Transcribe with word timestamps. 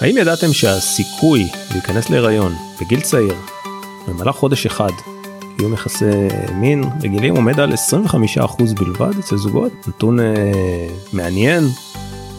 האם 0.00 0.16
ידעתם 0.16 0.52
שהסיכוי 0.52 1.48
להיכנס 1.70 2.10
להיריון 2.10 2.54
בגיל 2.80 3.00
צעיר 3.00 3.34
במהלך 4.08 4.36
חודש 4.36 4.66
אחד 4.66 4.90
קיום 5.58 5.74
יחסי 5.74 6.04
מין 6.54 6.84
רגילים 7.02 7.36
עומד 7.36 7.60
על 7.60 7.72
25% 7.72 8.62
בלבד 8.78 9.18
אצל 9.18 9.36
זוגות? 9.36 9.72
נתון 9.88 10.20
אה, 10.20 10.86
מעניין 11.12 11.64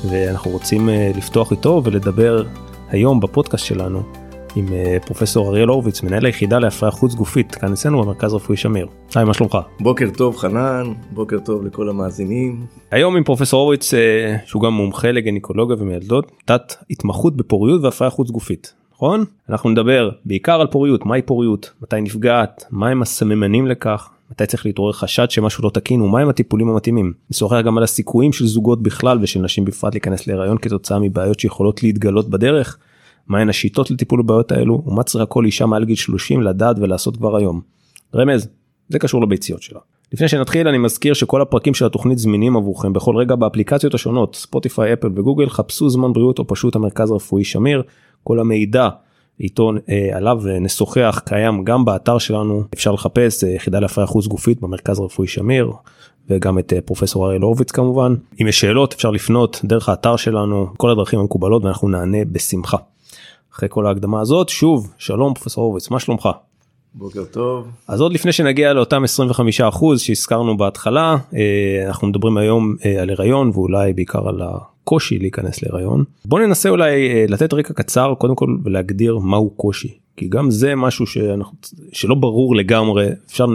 ואנחנו 0.10 0.52
רוצים 0.52 0.90
אה, 0.90 1.12
לפתוח 1.16 1.52
איתו 1.52 1.82
ולדבר 1.86 2.44
היום 2.90 3.20
בפודקאסט 3.20 3.66
שלנו 3.66 4.04
עם 4.56 4.74
אה, 4.74 4.98
פרופסור 5.06 5.50
אריאל 5.50 5.68
הורוביץ 5.68 6.04
מנהל 6.04 6.26
היחידה 6.26 6.60
להפריה 6.60 6.92
חוץ 6.92 7.14
גופית 7.14 7.56
כאן 7.56 7.72
אצלנו 7.72 8.04
במרכז 8.04 8.34
רפואי 8.34 8.58
שמיר. 8.58 8.88
היי 9.16 9.26
מה 9.26 9.34
שלומך? 9.34 9.58
בוקר 9.80 10.10
טוב 10.18 10.38
חנן 10.38 10.94
בוקר 11.12 11.40
טוב 11.40 11.66
לכל 11.66 11.90
המאזינים. 11.90 12.66
היום 12.92 13.16
עם 13.18 13.24
פרופסור 13.24 13.60
הורוביץ 13.60 13.94
אה, 13.94 14.38
שהוא 14.46 14.62
גם 14.62 14.74
מומחה 14.74 15.12
לגניקולוגיה 15.12 15.76
ומילדות 15.80 16.32
תת 16.46 16.74
התמחות 16.90 17.38
בפוריות 17.38 17.84
והפריה 17.84 18.10
חוץ 18.10 18.30
גופית. 18.30 18.74
נכון? 18.94 19.26
אנחנו 19.50 19.70
נדבר 19.70 20.10
בעיקר 20.26 20.62
על 20.62 20.68
פוריות 20.68 21.06
מהי 21.06 21.22
פוריות 21.22 21.72
מתי 21.82 22.02
נפגעת 22.02 22.66
מהם 22.72 23.02
הסממנים 23.02 23.68
לכך 23.68 24.10
מתי 24.32 24.46
צריך 24.46 24.66
להתעורר 24.66 24.92
חשד 24.92 25.30
שמשהו 25.30 25.64
לא 25.64 25.70
תקין 25.70 26.02
ומהם 26.02 26.30
הטיפולים 26.30 26.70
המתאימים. 26.70 27.14
נשוחח 27.32 27.62
גם 27.66 27.78
על 27.78 27.84
הסיכויים 27.84 28.34
של 28.34 28.46
זוגות 28.46 28.84
בכלל 28.84 29.20
ושל 29.22 29.40
נשים 29.40 29.66
בפרט 29.66 29.94
להיכנס 29.94 30.28
להיריון 30.28 30.58
כתוצאה 30.58 31.00
מבעיות 31.00 31.40
שיכולות 31.40 31.84
להתגלות 31.84 32.30
בדרך. 32.30 32.78
מהן 33.32 33.50
השיטות 33.50 33.92
לטיפול 33.92 34.22
בבעיות 34.22 34.52
האלו 34.52 34.84
ומה 34.86 35.04
צריכה 35.04 35.26
כל 35.26 35.46
אישה 35.46 35.66
מעל 35.66 35.86
גיל 35.86 35.96
30 35.96 36.42
לדעת 36.42 36.76
ולעשות 36.80 37.18
כבר 37.18 37.38
היום. 37.38 37.62
רמז, 38.16 38.48
זה 38.90 39.00
קשור 39.00 39.22
לביציות 39.22 39.62
שלה. 39.62 39.80
לפני 40.14 40.28
שנתחיל 40.28 40.68
אני 40.68 40.78
מזכיר 40.78 41.14
שכל 41.14 41.42
הפרקים 41.42 41.74
של 41.74 41.86
התוכנית 41.86 42.18
זמינים 42.18 42.58
עבורכם 42.58 42.94
בכל 42.94 43.16
רגע 43.16 43.36
באפליקציות 43.36 43.94
השונות 43.94 44.36
ספוטיפיי 44.36 44.94
אפל 44.94 45.08
וגוגל 45.16 45.50
חפשו 45.50 45.90
זמן 45.90 46.14
בריאות 46.14 46.40
או 46.40 46.48
פשוט 46.48 46.76
המרכז 46.76 47.12
הרפואי 47.12 47.44
שמיר 47.44 47.84
כל 48.24 48.40
המידע 48.40 48.90
איתו 49.40 49.72
אה, 49.90 50.18
עליו 50.18 50.42
נשוחח 50.62 51.22
קיים 51.26 51.64
גם 51.64 51.86
באתר 51.86 52.18
שלנו 52.18 52.64
אפשר 52.74 52.92
לחפש 52.92 53.44
אה, 53.44 53.50
יחידה 53.50 53.80
להפריה 53.80 54.08
חוץ 54.08 54.28
גופית 54.28 54.62
במרכז 54.62 55.00
הרפואי 55.00 55.28
שמיר 55.28 55.72
וגם 56.30 56.60
את 56.60 56.74
אה, 56.74 56.82
פרופסור 56.82 57.28
אריאל 57.28 57.42
הורוביץ 57.42 57.72
כמובן 57.72 58.16
אם 58.42 58.48
יש 58.48 58.60
שאלות 58.60 58.94
אפשר 58.94 59.12
לפנות 59.12 59.62
דרך 59.64 59.90
האתר 59.90 60.16
שלנו 60.16 60.68
כל 60.78 60.92
הדרכים 60.92 61.20
המקובלות 61.20 61.64
ואנחנו 61.64 61.90
נענה 61.90 62.26
בשמחה. 62.26 62.78
אחרי 63.56 63.70
כל 63.72 63.86
ההקדמה 63.86 64.22
הזאת 64.22 64.50
שוב 64.50 64.94
שלום 64.98 65.34
פרופסור 65.34 65.64
הורוביץ 65.64 65.90
מה 65.90 66.00
שלומך? 66.00 66.30
בוקר 66.94 67.24
טוב. 67.26 67.68
אז 67.88 68.02
עוד 68.02 68.14
לפני 68.14 68.32
שנגיע 68.32 68.74
לאותם 68.74 69.04
25 69.04 69.62
אחוז 69.62 70.02
שהזכרנו 70.02 70.58
בהתחלה 70.58 71.18
אה, 71.34 71.84
אנחנו 71.88 72.08
מדברים 72.08 72.38
היום 72.38 72.76
אה, 72.86 73.02
על 73.02 73.10
הריון 73.10 73.52
ואולי 73.54 73.94
בעיקר 73.94 74.30
על 74.30 74.42
הקושי 74.42 75.20
להיכנס 75.20 75.62
להיריון. 75.62 76.04
בוא 76.26 76.40
ננסה 76.40 76.70
אולי 76.70 77.10
אה, 77.10 77.26
לתת 77.28 77.54
רקע 77.54 77.74
קצר 77.74 78.14
קודם 78.18 78.36
כל 78.36 78.58
ולהגדיר 78.64 79.18
מהו 79.18 79.50
קושי 79.50 79.98
כי 80.18 80.28
גם 80.28 80.52
זה 80.52 80.76
משהו 80.76 81.08
שאנחנו 81.08 81.58
שלא 81.92 82.16
ברור 82.16 82.56
לגמרי 82.56 83.10
אפשר 83.28 83.46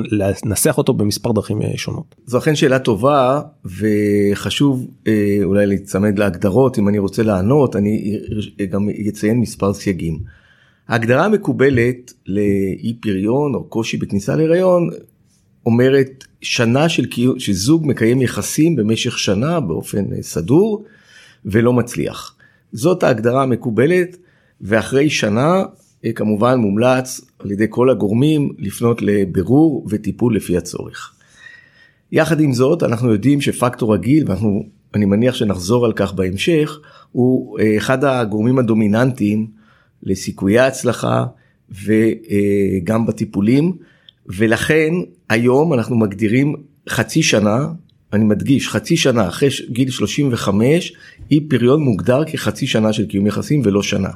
לנסח 0.45 0.79
אותו 0.79 0.93
במספר 0.93 1.33
דרכים 1.33 1.59
שונות. 1.77 2.15
זו 2.27 2.39
אכן 2.39 2.55
שאלה 2.55 2.79
טובה 2.79 3.41
וחשוב 3.65 4.87
אולי 5.45 5.67
להצמד 5.67 6.19
להגדרות 6.19 6.79
אם 6.79 6.89
אני 6.89 6.99
רוצה 6.99 7.23
לענות 7.23 7.77
אני 7.77 8.19
גם 8.71 8.89
אציין 9.09 9.41
מספר 9.41 9.75
סייגים. 9.75 10.19
ההגדרה 10.89 11.25
המקובלת 11.25 12.13
לאי 12.27 12.97
פריון 13.01 13.55
או 13.55 13.65
קושי 13.65 13.97
בכניסה 13.97 14.37
להיריון 14.37 14.91
אומרת 15.67 16.25
שנה 16.43 16.89
של 16.89 17.07
קיום 17.07 17.39
שזוג 17.39 17.87
מקיים 17.87 18.23
יחסים 18.23 18.77
במשך 18.77 19.19
שנה 19.19 19.61
באופן 19.61 20.23
סדור 20.23 20.85
ולא 21.45 21.73
מצליח. 21.73 22.37
זאת 22.73 23.03
ההגדרה 23.03 23.43
המקובלת 23.43 24.17
ואחרי 24.61 25.11
שנה 25.11 25.63
אה, 25.63 25.65
כמובן 26.15 26.59
מומלץ 26.59 27.21
על 27.39 27.51
ידי 27.51 27.67
כל 27.71 27.91
הגורמים 27.91 28.53
לפנות 28.59 29.03
לבירור 29.03 29.87
וטיפול 29.91 30.37
לפי 30.37 30.57
הצורך. 30.57 31.13
יחד 32.13 32.41
עם 32.41 32.53
זאת 32.53 32.83
אנחנו 32.83 33.13
יודעים 33.13 33.41
שפקטור 33.41 33.95
הגיל 33.95 34.25
ואנחנו 34.29 34.65
אני 34.95 35.05
מניח 35.05 35.35
שנחזור 35.35 35.85
על 35.85 35.93
כך 35.93 36.13
בהמשך 36.13 36.79
הוא 37.13 37.59
אה, 37.59 37.77
אחד 37.77 38.05
הגורמים 38.05 38.59
הדומיננטיים 38.59 39.47
לסיכויי 40.03 40.59
ההצלחה 40.59 41.25
וגם 41.71 43.07
בטיפולים 43.07 43.73
ולכן 44.27 44.93
היום 45.29 45.73
אנחנו 45.73 45.97
מגדירים 45.97 46.55
חצי 46.89 47.23
שנה 47.23 47.67
אני 48.13 48.25
מדגיש 48.25 48.69
חצי 48.69 48.97
שנה 48.97 49.29
אחרי 49.29 49.49
גיל 49.71 49.91
35 49.91 50.93
אי 51.31 51.41
פריון 51.41 51.83
מוגדר 51.83 52.25
כחצי 52.25 52.67
שנה 52.67 52.93
של 52.93 53.07
קיום 53.07 53.27
יחסים 53.27 53.63
ולא 53.65 53.83
שנה. 53.83 54.09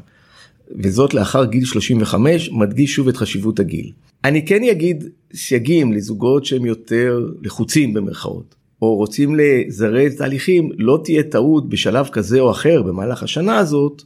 וזאת 0.75 1.15
לאחר 1.15 1.45
גיל 1.45 1.65
35 1.65 2.51
מדגיש 2.53 2.95
שוב 2.95 3.09
את 3.09 3.17
חשיבות 3.17 3.61
הגיל. 3.61 3.93
אני 4.25 4.47
כן 4.47 4.63
אגיד 4.71 5.05
סייגים 5.35 5.93
לזוגות 5.93 6.45
שהם 6.45 6.67
יותר 6.67 7.29
לחוצים 7.43 7.95
במרכאות 7.95 8.55
או 8.83 8.95
רוצים 8.95 9.37
לזרז 9.37 10.17
תהליכים 10.17 10.71
לא 10.79 11.01
תהיה 11.05 11.23
טעות 11.23 11.69
בשלב 11.69 12.09
כזה 12.13 12.41
או 12.41 12.51
אחר 12.51 12.83
במהלך 12.83 13.23
השנה 13.23 13.59
הזאת 13.59 14.03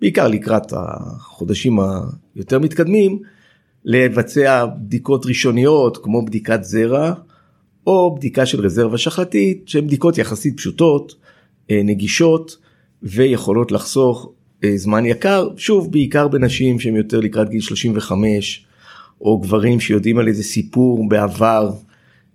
בעיקר 0.00 0.28
לקראת 0.28 0.72
החודשים 0.72 1.78
היותר 2.34 2.58
מתקדמים, 2.58 3.18
לבצע 3.84 4.66
בדיקות 4.66 5.26
ראשוניות 5.26 5.96
כמו 5.96 6.24
בדיקת 6.24 6.64
זרע 6.64 7.12
או 7.86 8.14
בדיקה 8.14 8.46
של 8.46 8.60
רזרבה 8.60 8.98
שחלתית 8.98 9.68
שהן 9.68 9.86
בדיקות 9.86 10.18
יחסית 10.18 10.56
פשוטות, 10.56 11.14
אה, 11.70 11.80
נגישות 11.84 12.56
ויכולות 13.02 13.72
לחסוך 13.72 14.32
זמן 14.76 15.06
יקר, 15.06 15.48
שוב 15.56 15.92
בעיקר 15.92 16.28
בנשים 16.28 16.80
שהן 16.80 16.96
יותר 16.96 17.20
לקראת 17.20 17.48
גיל 17.48 17.60
35 17.60 18.64
או 19.20 19.38
גברים 19.38 19.80
שיודעים 19.80 20.18
על 20.18 20.28
איזה 20.28 20.42
סיפור 20.42 21.08
בעבר 21.08 21.70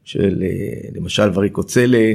של 0.04 0.44
אה, 0.44 0.90
למשל 0.96 1.30
וריקוצלה 1.34 2.14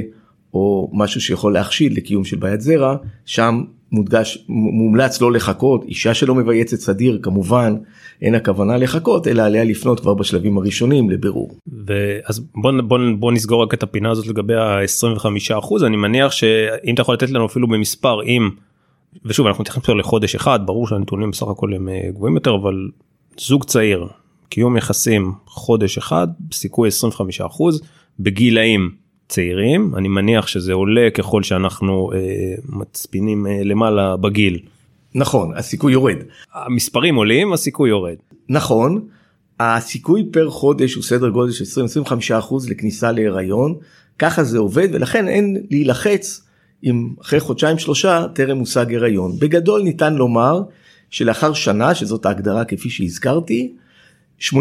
או 0.53 0.89
משהו 0.93 1.21
שיכול 1.21 1.53
להכשיל 1.53 1.97
לקיום 1.97 2.23
של 2.23 2.37
בעיית 2.37 2.61
זרע, 2.61 2.95
שם 3.25 3.63
מודגש, 3.91 4.45
מומלץ 4.49 5.21
לא 5.21 5.31
לחכות, 5.31 5.83
אישה 5.83 6.13
שלא 6.13 6.35
מבייצת 6.35 6.77
סדיר 6.77 7.19
כמובן 7.23 7.75
אין 8.21 8.35
הכוונה 8.35 8.77
לחכות 8.77 9.27
אלא 9.27 9.41
עליה 9.41 9.63
לפנות 9.63 9.99
כבר 9.99 10.13
בשלבים 10.13 10.57
הראשונים 10.57 11.09
לבירור. 11.09 11.51
ואז 11.87 12.39
בוא, 12.55 12.71
בוא, 12.81 12.99
בוא 13.19 13.31
נסגור 13.31 13.63
רק 13.63 13.73
את 13.73 13.83
הפינה 13.83 14.11
הזאת 14.11 14.27
לגבי 14.27 14.55
ה-25 14.55 15.59
אחוז 15.59 15.83
אני 15.83 15.97
מניח 15.97 16.31
שאם 16.31 16.93
אתה 16.93 17.01
יכול 17.01 17.13
לתת 17.13 17.29
לנו 17.29 17.45
אפילו 17.45 17.67
במספר 17.67 18.23
אם 18.23 18.49
ושוב 19.25 19.47
אנחנו 19.47 19.61
מתייחסים 19.61 19.83
פה 19.83 19.93
לחודש 19.93 20.35
אחד 20.35 20.59
ברור 20.65 20.87
שהנתונים 20.87 21.31
בסך 21.31 21.47
הכל 21.47 21.73
הם 21.73 21.89
אה, 21.89 22.09
גבוהים 22.11 22.35
יותר 22.35 22.55
אבל 22.55 22.89
זוג 23.37 23.63
צעיר 23.63 24.07
קיום 24.49 24.77
יחסים 24.77 25.33
חודש 25.45 25.97
אחד 25.97 26.27
סיכוי 26.51 26.87
25 26.87 27.41
אחוז 27.41 27.81
בגילאים 28.19 28.91
צעירים 29.27 29.95
אני 29.95 30.07
מניח 30.07 30.47
שזה 30.47 30.73
עולה 30.73 31.09
ככל 31.13 31.43
שאנחנו 31.43 32.11
אה, 32.13 32.19
מצפינים 32.69 33.47
אה, 33.47 33.63
למעלה 33.63 34.17
בגיל. 34.17 34.59
נכון 35.15 35.57
הסיכוי 35.57 35.93
יורד. 35.93 36.17
המספרים 36.53 37.15
עולים 37.15 37.53
הסיכוי 37.53 37.89
יורד. 37.89 38.15
נכון 38.49 39.07
הסיכוי 39.59 40.23
פר 40.31 40.49
חודש 40.49 40.93
הוא 40.93 41.03
סדר 41.03 41.29
גודל 41.29 41.51
של 41.51 41.81
20-25 42.05 42.53
לכניסה 42.69 43.11
להיריון 43.11 43.75
ככה 44.19 44.43
זה 44.43 44.57
עובד 44.57 44.87
ולכן 44.91 45.27
אין 45.27 45.63
להילחץ 45.71 46.48
אם 46.83 47.09
אחרי 47.21 47.39
חודשיים 47.39 47.77
שלושה 47.77 48.25
טרם 48.33 48.57
מושג 48.57 48.95
הריון 48.95 49.39
בגדול 49.39 49.81
ניתן 49.81 50.13
לומר 50.13 50.61
שלאחר 51.09 51.53
שנה 51.53 51.95
שזאת 51.95 52.25
ההגדרה 52.25 52.65
כפי 52.65 52.89
שהזכרתי 52.89 53.73
85% 54.41 54.53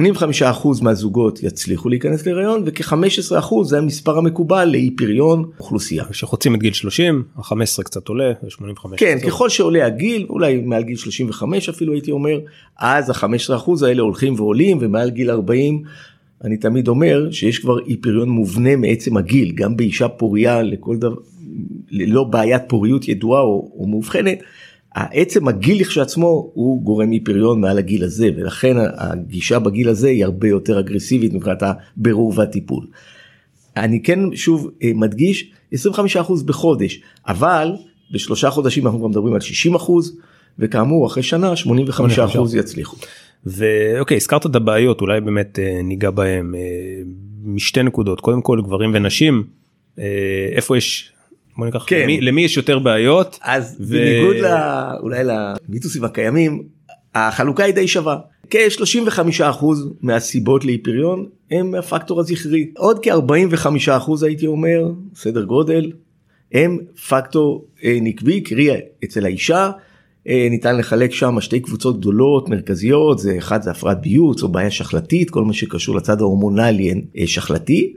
מהזוגות 0.82 1.42
יצליחו 1.42 1.88
להיכנס 1.88 2.26
להיריון 2.26 2.62
וכ-15% 2.66 3.64
זה 3.64 3.78
המספר 3.78 4.18
המקובל 4.18 4.68
לאי 4.68 4.90
פריון 4.96 5.50
אוכלוסייה. 5.60 6.04
שחוצים 6.12 6.54
את 6.54 6.60
גיל 6.60 6.72
30, 6.72 7.22
ה-15 7.36 7.82
קצת 7.84 8.08
עולה, 8.08 8.32
ו-85. 8.42 8.96
כן, 8.96 9.18
ככל 9.26 9.48
שעולה 9.48 9.86
הגיל, 9.86 10.26
אולי 10.30 10.56
מעל 10.56 10.82
גיל 10.82 10.96
35 10.96 11.68
אפילו 11.68 11.92
הייתי 11.92 12.10
אומר, 12.10 12.38
אז 12.78 13.10
ה-15% 13.10 13.86
האלה 13.86 14.02
הולכים 14.02 14.34
ועולים 14.36 14.78
ומעל 14.80 15.10
גיל 15.10 15.30
40 15.30 15.82
אני 16.44 16.56
תמיד 16.56 16.88
אומר 16.88 17.30
שיש 17.30 17.58
כבר 17.58 17.86
אי 17.86 17.96
פריון 17.96 18.28
מובנה 18.28 18.76
מעצם 18.76 19.16
הגיל, 19.16 19.52
גם 19.52 19.76
באישה 19.76 20.08
פוריה 20.08 20.62
לכל 20.62 20.96
דבר, 20.96 21.14
ללא 21.90 22.24
בעיית 22.24 22.62
פוריות 22.68 23.08
ידועה 23.08 23.40
או, 23.40 23.72
או 23.78 23.86
מאובחנת. 23.86 24.38
עצם 24.94 25.48
הגיל 25.48 25.80
לכשעצמו 25.80 26.50
הוא 26.54 26.82
גורם 26.82 27.10
מפריון 27.10 27.60
מעל 27.60 27.78
הגיל 27.78 28.04
הזה 28.04 28.30
ולכן 28.36 28.76
הגישה 28.96 29.58
בגיל 29.58 29.88
הזה 29.88 30.08
היא 30.08 30.24
הרבה 30.24 30.48
יותר 30.48 30.80
אגרסיבית 30.80 31.32
מבחינת 31.34 31.62
הבירור 31.62 32.32
והטיפול. 32.36 32.86
אני 33.76 34.02
כן 34.02 34.18
שוב 34.34 34.70
אה, 34.82 34.90
מדגיש 34.94 35.50
25% 35.74 35.76
בחודש 36.44 37.00
אבל 37.26 37.72
בשלושה 38.12 38.50
חודשים 38.50 38.86
אנחנו 38.86 38.98
כבר 38.98 39.08
מדברים 39.08 39.34
על 39.34 39.40
60% 39.76 39.90
וכאמור 40.58 41.06
אחרי 41.06 41.22
שנה 41.22 41.52
85% 41.52 42.56
יצליחו. 42.56 42.96
ואוקיי 43.46 44.16
הזכרת 44.16 44.46
את 44.46 44.56
הבעיות 44.56 45.00
אולי 45.00 45.20
באמת 45.20 45.58
אה, 45.58 45.80
ניגע 45.82 46.10
בהם 46.10 46.54
אה, 46.54 46.60
משתי 47.44 47.82
נקודות 47.82 48.20
קודם 48.20 48.42
כל 48.42 48.60
גברים 48.62 48.90
ונשים 48.94 49.44
איפה 50.52 50.76
יש 50.76 51.12
בוא 51.56 51.66
ניקח 51.66 51.84
כן. 51.86 52.02
למי, 52.02 52.20
למי 52.20 52.42
יש 52.42 52.56
יותר 52.56 52.78
בעיות 52.78 53.38
אז 53.42 53.76
ו- 53.80 53.94
בניגוד 53.94 54.36
ל... 54.36 54.46
אולי 55.00 55.22
למיתוסים 55.24 56.04
הקיימים, 56.04 56.62
החלוקה 57.14 57.64
היא 57.64 57.74
די 57.74 57.88
שווה. 57.88 58.16
כ-35% 58.50 59.64
מהסיבות 60.02 60.64
לאי 60.64 60.78
פריון 60.78 61.26
הם 61.50 61.74
הפקטור 61.74 62.20
הזכרי. 62.20 62.70
עוד 62.76 63.04
כ-45% 63.04 64.10
הייתי 64.22 64.46
אומר, 64.46 64.90
סדר 65.14 65.44
גודל, 65.44 65.92
הם 66.52 66.78
פקטור 67.08 67.66
אה, 67.84 67.98
נקבי, 68.00 68.40
קרי 68.40 68.70
אצל 69.04 69.24
האישה. 69.24 69.70
אה, 70.28 70.46
ניתן 70.50 70.76
לחלק 70.76 71.12
שם 71.12 71.40
שתי 71.40 71.60
קבוצות 71.60 72.00
גדולות 72.00 72.48
מרכזיות 72.48 73.18
זה 73.18 73.38
אחד 73.38 73.62
זה 73.62 73.70
הפרעת 73.70 74.00
ביוץ 74.00 74.42
או 74.42 74.48
בעיה 74.48 74.70
שחלתית 74.70 75.30
כל 75.30 75.44
מה 75.44 75.52
שקשור 75.52 75.96
לצד 75.96 76.20
ההורמונלי 76.20 77.02
אה, 77.18 77.26
שחלתי 77.26 77.92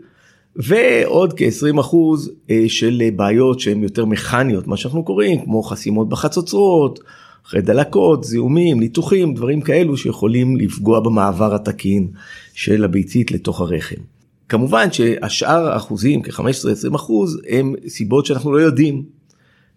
ועוד 0.56 1.34
כ-20 1.38 1.80
אחוז 1.80 2.32
אה, 2.50 2.64
של 2.68 3.04
בעיות 3.16 3.60
שהן 3.60 3.84
יותר 3.84 4.06
מכניות 4.06 4.68
מה 4.68 4.78
שאנחנו 4.78 5.04
קוראים 5.04 5.46
כמו 5.46 5.64
חסימות 5.64 6.10
בחצוצרות, 6.10 7.00
אחרי 7.48 7.62
דלקות, 7.62 8.24
זיהומים, 8.24 8.80
ניתוחים, 8.80 9.34
דברים 9.34 9.62
כאלו 9.62 9.98
שיכולים 9.98 10.58
לפגוע 10.58 11.00
במעבר 11.00 11.56
התקין 11.56 12.08
של 12.54 12.84
הביצית 12.84 13.32
לתוך 13.32 13.62
הרחם. 13.62 14.02
כמובן 14.50 14.92
שהשאר 14.92 15.68
האחוזים 15.68 16.22
כ-15-20 16.22 16.96
אחוז 16.96 17.42
הם 17.50 17.76
סיבות 17.88 18.26
שאנחנו 18.26 18.52
לא 18.52 18.58
יודעים 18.58 19.04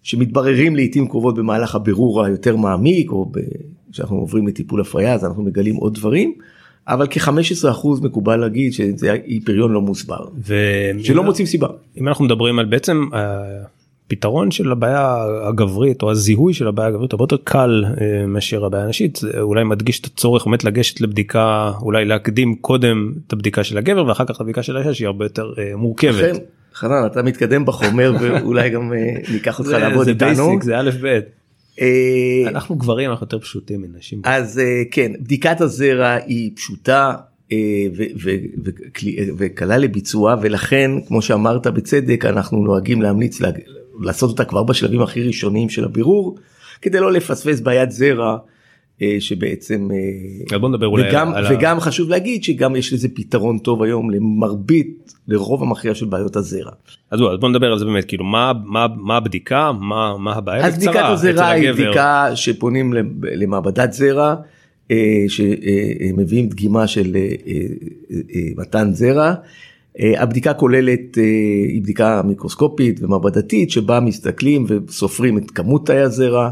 שמתבררים 0.04 0.76
לעיתים 0.76 1.08
קרובות 1.08 1.34
במהלך 1.34 1.74
הבירור 1.74 2.24
היותר 2.24 2.56
מעמיק 2.56 3.10
או 3.10 3.32
כשאנחנו 3.92 4.16
עוברים 4.16 4.46
לטיפול 4.46 4.80
הפריה 4.80 5.14
אז 5.14 5.24
אנחנו 5.24 5.42
מגלים 5.42 5.76
עוד 5.76 5.94
דברים. 5.94 6.34
אבל 6.88 7.06
כ-15% 7.10 7.88
מקובל 8.02 8.36
להגיד 8.36 8.72
שזה 8.72 9.12
אי 9.12 9.40
פריון 9.40 9.72
לא 9.72 9.80
מוסבר, 9.80 10.26
שלא 11.02 11.22
מוצאים 11.22 11.46
סיבה. 11.46 11.68
אם 11.96 12.08
אנחנו 12.08 12.24
מדברים 12.24 12.58
על 12.58 12.64
בעצם 12.64 13.04
הפתרון 14.06 14.50
של 14.50 14.72
הבעיה 14.72 15.24
הגברית 15.48 16.02
או 16.02 16.10
הזיהוי 16.10 16.54
של 16.54 16.68
הבעיה 16.68 16.88
הגברית 16.88 17.12
הרבה 17.12 17.22
יותר 17.22 17.36
קל 17.44 17.84
אה, 18.00 18.26
מאשר 18.26 18.64
הבעיה 18.64 18.84
הנשית 18.84 19.20
אולי 19.40 19.64
מדגיש 19.64 20.00
את 20.00 20.06
הצורך 20.06 20.46
באמת 20.46 20.64
לגשת 20.64 21.00
לבדיקה 21.00 21.72
אולי 21.82 22.04
להקדים 22.04 22.54
קודם 22.54 23.12
את 23.26 23.32
הבדיקה 23.32 23.64
של 23.64 23.78
הגבר 23.78 24.06
ואחר 24.06 24.24
כך 24.24 24.40
הבדיקה 24.40 24.62
של 24.62 24.76
האישה 24.76 24.94
שהיא 24.94 25.06
הרבה 25.06 25.24
יותר 25.24 25.52
אה, 25.58 25.76
מורכבת. 25.76 26.14
אכן, 26.14 26.42
חנן 26.74 27.06
אתה 27.06 27.22
מתקדם 27.22 27.64
בחומר 27.64 28.12
ואולי 28.20 28.70
גם 28.70 28.92
אה, 28.92 28.98
ניקח 29.32 29.58
אותך 29.58 29.70
לעבוד 29.70 30.04
זה 30.04 30.10
איתנו. 30.10 30.28
basic 30.46 30.62
זה 30.62 30.78
א' 30.78 30.90
ב'. 31.02 31.20
אה, 31.80 32.42
אנחנו 32.48 32.76
גברים 32.76 33.10
אנחנו 33.10 33.24
יותר 33.24 33.38
פשוטים 33.38 33.82
מנשים. 33.82 34.20
אז 34.24 34.58
אה, 34.58 34.82
כן 34.90 35.12
בדיקת 35.20 35.60
הזרע 35.60 36.16
היא 36.26 36.50
פשוטה 36.56 37.12
וקלה 39.38 39.78
לביצוע 39.78 40.36
ולכן 40.42 40.90
כמו 41.08 41.22
שאמרת 41.22 41.66
בצדק 41.66 42.24
אנחנו 42.24 42.58
נוהגים 42.64 43.02
להמליץ 43.02 43.40
לה- 43.40 43.50
לעשות 44.00 44.30
אותה 44.30 44.44
כבר 44.44 44.62
בשלבים 44.62 45.02
הכי 45.02 45.22
ראשוניים 45.22 45.68
של 45.68 45.84
הבירור 45.84 46.38
כדי 46.82 47.00
לא 47.00 47.12
לפספס 47.12 47.60
בעיית 47.60 47.90
זרע 47.90 48.36
שבעצם 49.18 49.88
אה, 49.92 49.96
אז 50.56 50.60
בוא 50.60 50.68
נדבר 50.68 50.86
אולי 50.86 51.08
וגם, 51.10 51.34
על 51.34 51.46
ה- 51.46 51.50
וגם 51.54 51.80
חשוב 51.80 52.08
להגיד 52.08 52.44
שגם 52.44 52.76
יש 52.76 52.92
לזה 52.92 53.08
פתרון 53.14 53.58
טוב 53.58 53.82
היום 53.82 54.10
למרבית 54.10 55.14
לרוב 55.28 55.62
המכריע 55.62 55.94
של 55.94 56.06
בעיות 56.06 56.36
הזרע. 56.36 56.70
אז 57.10 57.20
בוא, 57.20 57.32
אז 57.32 57.38
בוא 57.38 57.48
נדבר 57.48 57.72
על 57.72 57.78
זה 57.78 57.84
באמת 57.84 58.04
כאילו 58.04 58.24
מה 58.24 58.52
מה 58.64 58.86
מה 58.96 59.16
הבדיקה 59.16 59.72
מה 59.80 60.14
מה 60.18 60.32
הבעיה 60.34 60.66
אז 60.66 60.74
בקצרה, 60.76 60.92
בדיקת 60.92 61.04
אצל 61.04 61.12
הזרע 61.28 61.48
היא. 61.48 61.72
בדיקה 61.72 62.28
שפונים 62.34 62.92
למ- 62.92 63.08
למעבדת 63.24 63.92
זרע 63.92 64.34
אה, 64.90 65.24
שמביאים 65.28 66.48
דגימה 66.48 66.86
של 66.86 67.16
אה, 67.16 67.20
אה, 67.46 67.56
אה, 68.34 68.40
מתן 68.56 68.90
זרע. 68.92 69.34
אה, 70.00 70.22
הבדיקה 70.22 70.54
כוללת 70.54 71.18
אה, 71.18 71.22
היא 71.68 71.82
בדיקה 71.82 72.22
מיקרוסקופית 72.24 73.00
ומעבדתית 73.02 73.70
שבה 73.70 74.00
מסתכלים 74.00 74.64
וסופרים 74.68 75.38
את 75.38 75.50
כמות 75.50 75.86
תאי 75.86 76.00
הזרע, 76.00 76.50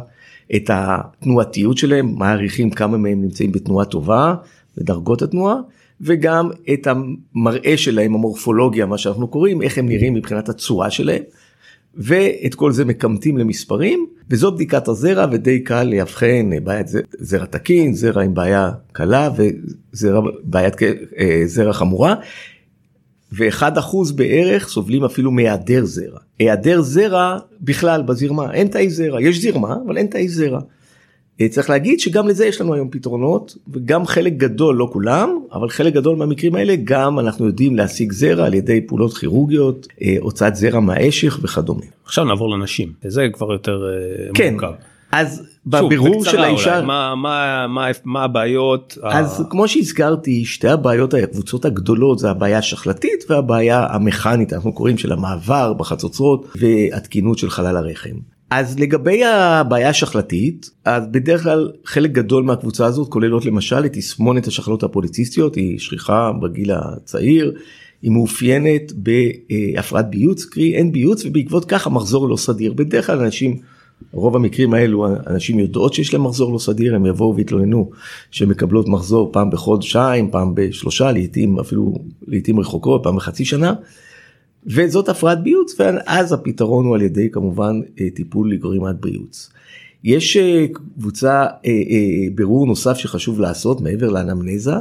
את 0.56 0.70
התנועתיות 0.72 1.78
שלהם, 1.78 2.14
מעריכים 2.18 2.70
כמה 2.70 2.96
מהם 2.98 3.22
נמצאים 3.22 3.52
בתנועה 3.52 3.84
טובה 3.84 4.34
ודרגות 4.78 5.22
התנועה. 5.22 5.56
וגם 6.00 6.50
את 6.72 6.86
המראה 6.86 7.76
שלהם, 7.76 8.14
המורפולוגיה, 8.14 8.86
מה 8.86 8.98
שאנחנו 8.98 9.28
קוראים, 9.28 9.62
איך 9.62 9.78
הם 9.78 9.88
נראים 9.88 10.14
מבחינת 10.14 10.48
הצורה 10.48 10.90
שלהם. 10.90 11.22
ואת 11.94 12.54
כל 12.54 12.72
זה 12.72 12.84
מקמטים 12.84 13.38
למספרים 13.38 14.06
וזו 14.30 14.52
בדיקת 14.52 14.88
הזרע 14.88 15.26
ודי 15.32 15.60
קל 15.60 15.82
לאבחן 15.82 16.50
בעיית 16.64 16.88
ז- 16.88 16.98
זרע 17.18 17.44
תקין 17.44 17.94
זרע 17.94 18.22
עם 18.22 18.34
בעיה 18.34 18.70
קלה 18.92 19.30
וזרע 19.36 20.20
בעיית 20.44 20.76
אה, 21.18 21.42
זרע 21.46 21.72
חמורה. 21.72 22.14
ואחד 23.32 23.78
אחוז 23.78 24.12
בערך 24.12 24.68
סובלים 24.68 25.04
אפילו 25.04 25.30
מהיעדר 25.30 25.84
זרע. 25.84 26.18
היעדר 26.38 26.82
זרע 26.82 27.38
בכלל 27.60 28.02
בזרמה 28.02 28.54
אין 28.54 28.68
תאי 28.68 28.90
זרע 28.90 29.22
יש 29.22 29.42
זרמה 29.42 29.76
אבל 29.86 29.96
אין 29.98 30.06
תאי 30.06 30.28
זרע. 30.28 30.60
אה, 31.40 31.48
צריך 31.48 31.70
להגיד 31.70 32.00
שגם 32.00 32.28
לזה 32.28 32.46
יש 32.46 32.60
לנו 32.60 32.74
היום 32.74 32.88
פתרונות 32.90 33.56
וגם 33.72 34.06
חלק 34.06 34.32
גדול 34.32 34.76
לא 34.76 34.88
כולם 34.92 35.38
אבל 35.52 35.68
חלק 35.68 35.94
גדול 35.94 36.16
מהמקרים 36.16 36.54
האלה 36.54 36.74
גם 36.84 37.18
אנחנו 37.18 37.46
יודעים 37.46 37.76
להשיג 37.76 38.12
זרע 38.12 38.46
על 38.46 38.54
ידי 38.54 38.80
פעולות 38.86 39.16
כירורגיות 39.18 39.86
אה, 40.02 40.16
הוצאת 40.20 40.56
זרע 40.56 40.80
מהאשך 40.80 41.38
וכדומה. 41.42 41.84
עכשיו 42.04 42.24
נעבור 42.24 42.50
לנשים 42.50 42.92
זה 43.02 43.22
כבר 43.32 43.52
יותר 43.52 43.84
אה, 43.84 44.30
כן 44.34 44.52
מורכב. 44.52 44.72
אז 45.12 45.42
בבירור 45.66 46.24
של 46.24 46.38
האישה 46.38 46.82
מה 46.82 47.14
מה 47.14 47.66
מה 47.66 47.86
מה 48.04 48.24
הבעיות 48.24 48.98
אז 49.02 49.44
כמו 49.50 49.68
שהזכרתי 49.68 50.44
שתי 50.44 50.68
הבעיות 50.68 51.14
הקבוצות 51.14 51.64
הגדולות 51.64 52.18
זה 52.18 52.30
הבעיה 52.30 52.58
השחלתית 52.58 53.24
והבעיה 53.30 53.86
המכנית 53.90 54.52
אנחנו 54.52 54.72
קוראים 54.72 54.98
של 54.98 55.12
המעבר 55.12 55.72
בחצוצרות 55.72 56.46
והתקינות 56.60 57.38
של 57.38 57.50
חלל 57.50 57.76
הרחם. 57.76 58.16
אז 58.50 58.78
לגבי 58.78 59.24
הבעיה 59.24 59.88
השחלתית 59.88 60.70
אז 60.84 61.02
בדרך 61.10 61.42
כלל 61.42 61.70
חלק 61.84 62.10
גדול 62.10 62.44
מהקבוצה 62.44 62.86
הזאת 62.86 63.08
כוללות 63.08 63.44
למשל 63.44 63.84
את 63.84 63.92
תסמונת 63.92 64.46
השחלות 64.46 64.82
הפוליציסטיות 64.82 65.54
היא 65.54 65.78
שכיחה 65.78 66.32
בגיל 66.42 66.70
הצעיר. 66.72 67.54
היא 68.02 68.10
מאופיינת 68.10 68.92
בהפרעת 68.92 70.10
ביוץ 70.10 70.44
קרי 70.44 70.74
אין 70.74 70.92
ביוץ 70.92 71.24
ובעקבות 71.24 71.64
כך 71.64 71.86
המחזור 71.86 72.28
לא 72.28 72.36
סדיר 72.36 72.72
בדרך 72.72 73.06
כלל 73.06 73.20
אנשים 73.20 73.56
רוב 74.12 74.36
המקרים 74.36 74.74
האלו 74.74 75.06
אנשים 75.26 75.58
יודעות 75.58 75.94
שיש 75.94 76.14
להם 76.14 76.24
מחזור 76.24 76.52
לא 76.52 76.58
סדיר 76.58 76.94
הם 76.94 77.06
יבואו 77.06 77.36
ויתלוננו 77.36 77.90
שמקבלות 78.30 78.88
מחזור 78.88 79.32
פעם 79.32 79.50
בחודשיים 79.50 80.30
פעם 80.30 80.54
בשלושה 80.54 81.12
לעיתים 81.12 81.58
אפילו 81.58 81.94
לעיתים 82.26 82.60
רחוקות 82.60 83.00
פעם 83.02 83.16
בחצי 83.16 83.44
שנה. 83.44 83.74
וזאת 84.66 85.08
הפרעת 85.08 85.42
ביוץ 85.42 85.80
ואז 85.80 86.32
הפתרון 86.32 86.86
הוא 86.86 86.94
על 86.94 87.02
ידי 87.02 87.30
כמובן 87.30 87.80
אה, 88.00 88.06
טיפול 88.14 88.52
לגרימת 88.52 88.96
ביוץ. 89.00 89.50
יש 90.04 90.36
אה, 90.36 90.66
קבוצה 90.72 91.46
אה, 91.66 91.70
בירור 92.34 92.66
נוסף 92.66 92.96
שחשוב 92.96 93.40
לעשות 93.40 93.80
מעבר 93.80 94.08
לאנמנזה 94.08 94.74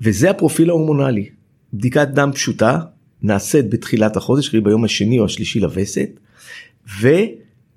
וזה 0.00 0.30
הפרופיל 0.30 0.70
ההורמונלי. 0.70 1.28
בדיקת 1.74 2.08
דם 2.08 2.30
פשוטה 2.34 2.78
נעשית 3.22 3.70
בתחילת 3.70 4.16
החודש 4.16 4.48
קרי 4.48 4.60
ביום 4.60 4.84
השני 4.84 5.18
או 5.18 5.24
השלישי 5.24 5.60
לווסת. 5.60 6.10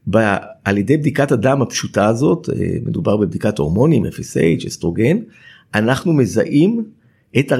ועל 0.08 0.78
ידי 0.78 0.98
בדיקת 0.98 1.32
הדם 1.32 1.62
הפשוטה 1.62 2.08
הזאת 2.08 2.50
אה, 2.50 2.78
מדובר 2.86 3.18
בבדיקת 3.18 3.60
הורמונים 3.60 4.06
FSH 4.06 4.68
אסטרוגן 4.68 5.18
אנחנו 5.76 6.14
מזהים 6.14 6.86
את 7.40 7.52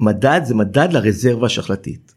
המדד 0.00 0.40
זה 0.44 0.54
מדד 0.54 0.88
לרזרבה 0.92 1.46
השחלתית. 1.46 2.14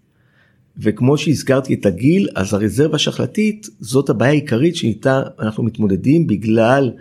וכמו 0.77 1.17
שהזכרתי 1.17 1.73
את 1.73 1.85
הגיל 1.85 2.27
אז 2.35 2.53
הרזרבה 2.53 2.95
השחלתית 2.95 3.67
זאת 3.79 4.09
הבעיה 4.09 4.31
העיקרית 4.31 4.75
שאיתה 4.75 5.21
אנחנו 5.39 5.63
מתמודדים 5.63 6.27
בגלל 6.27 6.91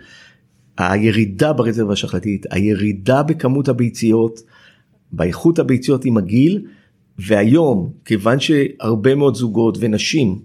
הירידה 0.77 1.53
ברזרבה 1.53 1.93
השחלתית 1.93 2.45
הירידה 2.51 3.23
בכמות 3.23 3.67
הביציות 3.67 4.39
באיכות 5.11 5.59
הביציות 5.59 6.05
עם 6.05 6.17
הגיל 6.17 6.65
והיום 7.19 7.91
כיוון 8.05 8.39
שהרבה 8.39 9.15
מאוד 9.15 9.35
זוגות 9.35 9.77
ונשים 9.79 10.39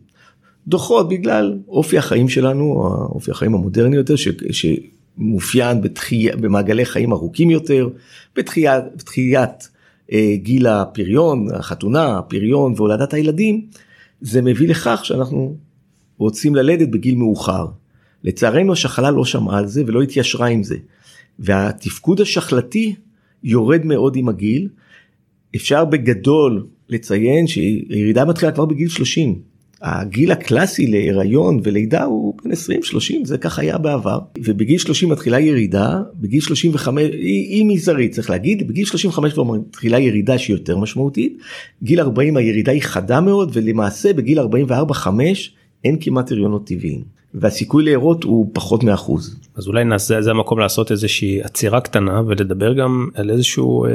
דוחות 0.66 1.08
בגלל 1.08 1.58
אופי 1.68 1.98
החיים 1.98 2.28
שלנו 2.28 2.64
אופי 3.08 3.30
החיים 3.30 3.54
המודרני 3.54 3.96
יותר 3.96 4.16
ש, 4.16 4.28
שמאופיין 4.50 5.82
בתחייה, 5.82 6.36
במעגלי 6.36 6.84
חיים 6.84 7.12
ארוכים 7.12 7.50
יותר 7.50 7.88
בתחיית, 8.36 8.84
בתחיית 8.96 9.68
אה, 10.12 10.34
גיל 10.36 10.66
הפריון 10.66 11.46
החתונה 11.54 12.18
הפריון 12.18 12.72
והולדת 12.76 13.14
הילדים 13.14 13.66
זה 14.20 14.42
מביא 14.42 14.68
לכך 14.68 15.00
שאנחנו 15.04 15.56
רוצים 16.18 16.54
ללדת 16.54 16.88
בגיל 16.88 17.14
מאוחר. 17.14 17.66
לצערנו 18.24 18.72
השחלה 18.72 19.10
לא 19.10 19.24
שמעה 19.24 19.58
על 19.58 19.66
זה 19.66 19.82
ולא 19.86 20.02
התיישרה 20.02 20.46
עם 20.46 20.62
זה 20.62 20.76
והתפקוד 21.38 22.20
השחלתי 22.20 22.94
יורד 23.44 23.84
מאוד 23.84 24.16
עם 24.16 24.28
הגיל. 24.28 24.68
אפשר 25.56 25.84
בגדול 25.84 26.66
לציין 26.88 27.46
שירידה 27.46 28.24
מתחילה 28.24 28.52
כבר 28.52 28.64
בגיל 28.64 28.88
30 28.88 29.51
הגיל 29.82 30.32
הקלאסי 30.32 30.86
להיריון 30.86 31.60
ולידה 31.62 32.04
הוא 32.04 32.34
בין 32.42 32.52
20-30 32.52 32.56
זה 33.24 33.38
כך 33.38 33.58
היה 33.58 33.78
בעבר. 33.78 34.18
ובגיל 34.38 34.78
30 34.78 35.08
מתחילה 35.08 35.40
ירידה 35.40 36.00
בגיל 36.14 36.40
35 36.40 37.02
היא, 37.12 37.64
מזערית 37.64 38.12
צריך 38.12 38.30
להגיד 38.30 38.68
בגיל 38.68 38.84
35 38.84 39.32
כבר 39.32 39.42
מתחילה 39.42 39.98
ירידה 39.98 40.38
שהיא 40.38 40.56
יותר 40.56 40.76
משמעותית. 40.76 41.38
גיל 41.82 42.00
40 42.00 42.36
הירידה 42.36 42.72
היא 42.72 42.82
חדה 42.82 43.20
מאוד 43.20 43.50
ולמעשה 43.52 44.12
בגיל 44.12 44.38
44-5 44.38 45.06
אין 45.84 45.96
כמעט 46.00 46.32
הריונות 46.32 46.66
טבעיים. 46.66 47.00
והסיכוי 47.34 47.84
להרות 47.84 48.24
הוא 48.24 48.50
פחות 48.52 48.84
מאחוז. 48.84 49.36
אז 49.56 49.66
אולי 49.66 49.84
נעשה 49.84 50.22
זה 50.22 50.30
המקום 50.30 50.58
לעשות 50.58 50.90
איזושהי 50.90 51.42
עצירה 51.42 51.80
קטנה 51.80 52.22
ולדבר 52.26 52.72
גם 52.72 53.08
על 53.14 53.30
איזשהו 53.30 53.84
אה, 53.84 53.90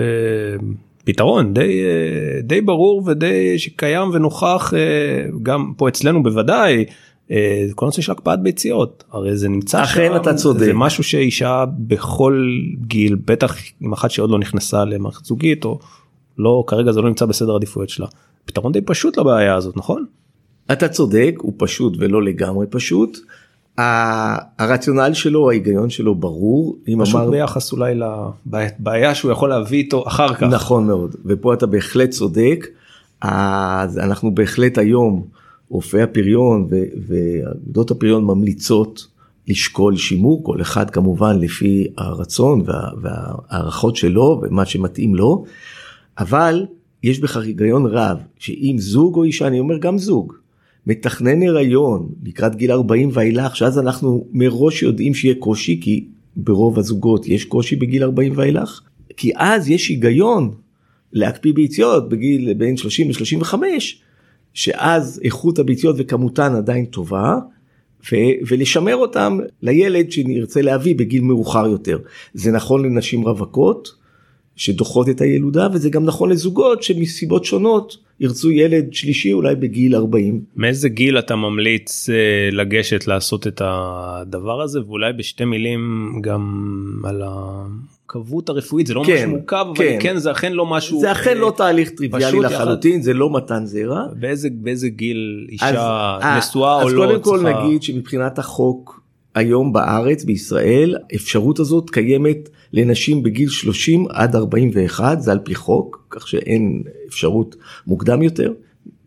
פתרון 1.07 1.53
די 1.53 1.81
אה, 1.83 2.41
די 2.41 2.61
ברור 2.61 3.03
ודי 3.05 3.59
שקיים 3.59 4.09
ונוכח 4.13 4.73
אה, 4.73 5.29
גם 5.43 5.73
פה 5.77 5.89
אצלנו 5.89 6.23
בוודאי. 6.23 6.85
אה, 7.31 7.65
כל 7.75 7.85
נושא 7.85 8.01
של 8.01 8.11
הקפאת 8.11 8.41
ביציות 8.41 9.03
הרי 9.11 9.37
זה 9.37 9.49
נמצא 9.49 9.83
אכן 9.83 10.15
אתה 10.15 10.33
צודק 10.33 10.59
זה 10.59 10.73
משהו 10.73 11.03
שאישה 11.03 11.65
בכל 11.77 12.49
גיל 12.87 13.17
בטח 13.25 13.55
עם 13.81 13.93
אחת 13.93 14.11
שעוד 14.11 14.29
לא 14.29 14.39
נכנסה 14.39 14.85
למערכת 14.85 15.25
זוגית 15.25 15.65
או 15.65 15.79
לא 16.37 16.63
כרגע 16.67 16.91
זה 16.91 17.01
לא 17.01 17.07
נמצא 17.07 17.25
בסדר 17.25 17.55
עדיפויות 17.55 17.89
שלה 17.89 18.07
פתרון 18.45 18.71
די 18.71 18.81
פשוט 18.81 19.17
לבעיה 19.17 19.55
הזאת 19.55 19.77
נכון. 19.77 20.05
אתה 20.71 20.87
צודק 20.87 21.35
הוא 21.37 21.53
פשוט 21.57 21.93
ולא 21.99 22.23
לגמרי 22.23 22.65
פשוט. 22.69 23.17
הרציונל 23.77 25.13
שלו 25.13 25.49
ההיגיון 25.49 25.89
שלו 25.89 26.15
ברור 26.15 26.77
אם 26.87 27.03
פשוט 27.03 27.15
אמר... 27.15 27.29
ביחס 27.29 27.71
אולי 27.71 27.99
לבעיה 28.53 29.15
שהוא 29.15 29.31
יכול 29.31 29.49
להביא 29.49 29.77
איתו 29.77 30.07
אחר 30.07 30.33
כך. 30.33 30.43
נכון 30.43 30.87
מאוד 30.87 31.15
ופה 31.25 31.53
אתה 31.53 31.65
בהחלט 31.65 32.09
צודק. 32.09 32.67
אז 33.21 33.97
אנחנו 33.97 34.35
בהחלט 34.35 34.77
היום 34.77 35.23
רופאי 35.69 36.01
הפריון 36.01 36.67
ועבודות 37.07 37.91
הפריון 37.91 38.23
ממליצות 38.23 39.07
לשקול 39.47 39.97
שימור 39.97 40.43
כל 40.43 40.61
אחד 40.61 40.89
כמובן 40.89 41.39
לפי 41.39 41.87
הרצון 41.97 42.61
וה, 42.65 42.89
והערכות 43.01 43.95
שלו 43.95 44.41
ומה 44.43 44.65
שמתאים 44.65 45.15
לו. 45.15 45.43
אבל 46.19 46.65
יש 47.03 47.19
בכך 47.19 47.37
היגיון 47.43 47.85
רב 47.85 48.17
שאם 48.39 48.75
זוג 48.79 49.15
או 49.15 49.23
אישה 49.23 49.47
אני 49.47 49.59
אומר 49.59 49.77
גם 49.77 49.97
זוג 49.97 50.33
מתכנן 50.87 51.43
הריון 51.43 52.09
לקראת 52.23 52.55
גיל 52.55 52.71
40 52.71 53.09
ואילך 53.13 53.55
שאז 53.55 53.79
אנחנו 53.79 54.27
מראש 54.31 54.83
יודעים 54.83 55.13
שיהיה 55.13 55.35
קושי 55.39 55.79
כי 55.81 56.07
ברוב 56.35 56.79
הזוגות 56.79 57.27
יש 57.27 57.45
קושי 57.45 57.75
בגיל 57.75 58.03
40 58.03 58.33
ואילך 58.35 58.81
כי 59.17 59.31
אז 59.35 59.69
יש 59.69 59.89
היגיון 59.89 60.51
להקפיא 61.13 61.53
ביציות 61.53 62.09
בגיל 62.09 62.53
בין 62.53 62.77
30 62.77 63.09
ל-35 63.09 63.53
שאז 64.53 65.21
איכות 65.23 65.59
הביציות 65.59 65.95
וכמותן 65.99 66.55
עדיין 66.55 66.85
טובה 66.85 67.37
ו- 68.11 68.37
ולשמר 68.47 68.95
אותם 68.95 69.37
לילד 69.61 70.11
שנרצה 70.11 70.61
להביא 70.61 70.95
בגיל 70.95 71.21
מאוחר 71.21 71.67
יותר. 71.67 71.99
זה 72.33 72.51
נכון 72.51 72.85
לנשים 72.85 73.21
רווקות 73.27 73.89
שדוחות 74.55 75.09
את 75.09 75.21
הילודה 75.21 75.67
וזה 75.73 75.89
גם 75.89 76.05
נכון 76.05 76.29
לזוגות 76.29 76.83
שמסיבות 76.83 77.45
שונות 77.45 78.06
ירצו 78.19 78.51
ילד 78.51 78.93
שלישי 78.93 79.33
אולי 79.33 79.55
בגיל 79.55 79.95
40. 79.95 80.41
מאיזה 80.55 80.89
גיל 80.89 81.19
אתה 81.19 81.35
ממליץ 81.35 82.09
uh, 82.09 82.55
לגשת 82.55 83.07
לעשות 83.07 83.47
את 83.47 83.61
הדבר 83.65 84.61
הזה 84.61 84.79
ואולי 84.81 85.13
בשתי 85.13 85.45
מילים 85.45 86.13
גם 86.23 86.71
על 87.03 87.21
המורכבות 87.25 88.49
הרפואית 88.49 88.87
זה 88.87 88.93
לא 88.93 89.03
כן, 89.05 89.13
משהו 89.13 89.29
מורכב 89.29 89.65
כן. 89.75 89.83
אבל 89.83 90.01
כן 90.01 90.17
זה 90.17 90.31
אכן 90.31 90.53
לא 90.53 90.65
משהו 90.65 90.99
זה 90.99 91.11
אכן 91.11 91.37
uh, 91.37 91.39
לא 91.39 91.53
תהליך 91.57 91.89
טריוויאלי 91.89 92.39
לחלוטין 92.39 92.93
יחד... 92.93 93.01
זה 93.01 93.13
לא 93.13 93.33
מתן 93.33 93.65
זרע. 93.65 94.03
באיזה 94.19 94.49
באיזה 94.51 94.89
גיל 94.89 95.47
אישה 95.49 96.17
אז, 96.21 96.37
נשואה 96.37 96.75
או 96.75 96.87
אז 96.87 96.93
לא 96.93 97.03
אז 97.03 97.09
קודם 97.09 97.23
כל 97.23 97.39
צריכה... 97.43 97.63
נגיד 97.63 97.83
שמבחינת 97.83 98.39
החוק 98.39 99.06
היום 99.37 99.73
בארץ 99.73 100.23
בישראל 100.23 100.95
אפשרות 101.15 101.59
הזאת 101.59 101.89
קיימת 101.89 102.49
לנשים 102.73 103.23
בגיל 103.23 103.49
30 103.49 104.05
עד 104.09 104.35
41 104.35 105.21
זה 105.21 105.31
על 105.31 105.39
פי 105.39 105.55
חוק 105.55 106.07
כך 106.09 106.27
שאין 106.27 106.83
אפשרות 107.09 107.55
מוקדם 107.87 108.21
יותר 108.21 108.53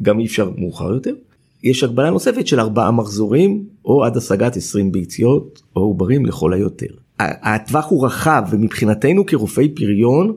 גם 0.03 0.21
אי 0.21 0.27
אפשר 0.27 0.51
מאוחר 0.57 0.93
יותר. 0.93 1.15
יש 1.63 1.85
הגבלה 1.85 2.11
נוספת 2.11 2.47
של 2.47 2.61
ארבעה 2.61 2.91
מחזורים 2.91 3.65
או 3.85 4.05
עד 4.05 4.17
השגת 4.17 4.57
20 4.57 4.93
ביציות 4.93 5.63
או 5.77 5.81
עוברים 5.81 6.27
לכל 6.27 6.53
היותר. 6.53 6.87
הטווח 7.19 7.87
הוא 7.91 8.07
רחב 8.07 8.45
ומבחינתנו 8.51 9.27
כרופאי 9.27 9.69
פריון 9.69 10.37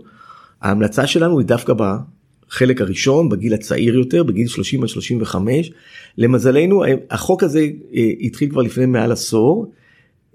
ההמלצה 0.62 1.08
שלנו 1.08 1.40
היא 1.40 1.48
דווקא 1.48 1.74
בחלק 1.74 2.82
הראשון 2.82 3.30
בגיל 3.30 3.54
הצעיר 3.54 3.96
יותר 3.96 4.24
בגיל 4.24 4.48
30 4.48 4.84
עד 4.84 4.90
35 4.90 5.72
למזלנו 6.18 6.84
החוק 7.10 7.44
הזה 7.44 7.68
אה, 7.96 8.10
התחיל 8.22 8.50
כבר 8.50 8.62
לפני 8.62 8.86
מעל 8.86 9.12
עשור 9.12 9.72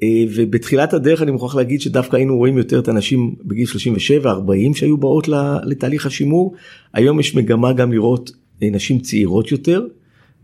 ובתחילת 0.04 0.94
הדרך 0.94 1.22
אני 1.22 1.30
מוכרח 1.30 1.54
להגיד 1.54 1.80
שדווקא 1.80 2.16
היינו 2.16 2.36
רואים 2.36 2.58
יותר 2.58 2.78
את 2.78 2.88
הנשים 2.88 3.34
בגיל 3.44 3.66
37 3.66 4.30
40 4.30 4.74
שהיו 4.74 4.96
באות 4.96 5.28
לתהליך 5.64 6.06
השימור. 6.06 6.54
היום 6.94 7.20
יש 7.20 7.34
מגמה 7.34 7.72
גם 7.72 7.92
לראות 7.92 8.30
אה, 8.62 8.68
נשים 8.70 8.98
צעירות 8.98 9.52
יותר 9.52 9.86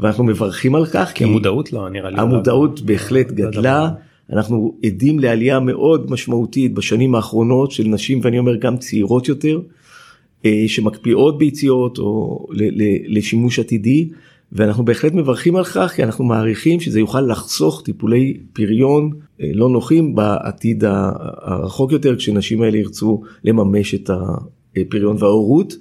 ואנחנו 0.01 0.25
מברכים 0.25 0.75
על 0.75 0.87
כך 0.87 1.13
כי 1.15 1.25
המודעות 1.25 1.73
לא 1.73 1.91
נראה 1.91 2.11
לי 2.11 2.21
המודעות 2.21 2.81
לא, 2.81 2.87
בהחלט 2.87 3.27
לא 3.31 3.35
גדלה. 3.35 3.89
אנחנו 4.33 4.75
עדים 4.85 5.19
לעלייה 5.19 5.61
מאוד 5.61 6.11
משמעותית 6.11 6.75
בשנים 6.75 7.15
האחרונות 7.15 7.71
של 7.71 7.85
נשים 7.85 8.21
ואני 8.23 8.39
אומר 8.39 8.57
גם 8.57 8.77
צעירות 8.77 9.29
יותר 9.29 9.61
אה, 10.45 10.65
שמקפיאות 10.67 11.39
ביציות 11.39 11.99
או 11.99 12.47
לשימוש 13.09 13.59
עתידי 13.59 14.09
ואנחנו 14.53 14.85
בהחלט 14.85 15.13
מברכים 15.13 15.57
על 15.57 15.65
כך 15.65 15.93
כי 15.97 16.05
אנחנו 16.05 16.25
מעריכים 16.25 16.81
שזה 16.81 16.99
יוכל 16.99 17.21
לחסוך 17.21 17.83
טיפולי 17.85 18.41
פריון 18.53 19.11
אה, 19.41 19.51
לא 19.55 19.69
נוחים 19.69 20.15
בעתיד 20.15 20.85
הרחוק 20.87 21.93
יותר 21.93 22.17
כשנשים 22.17 22.63
האלה 22.63 22.79
ירצו 22.79 23.23
לממש 23.45 23.95
את 23.95 24.11
הפריון 24.77 25.17
וההורות. 25.19 25.75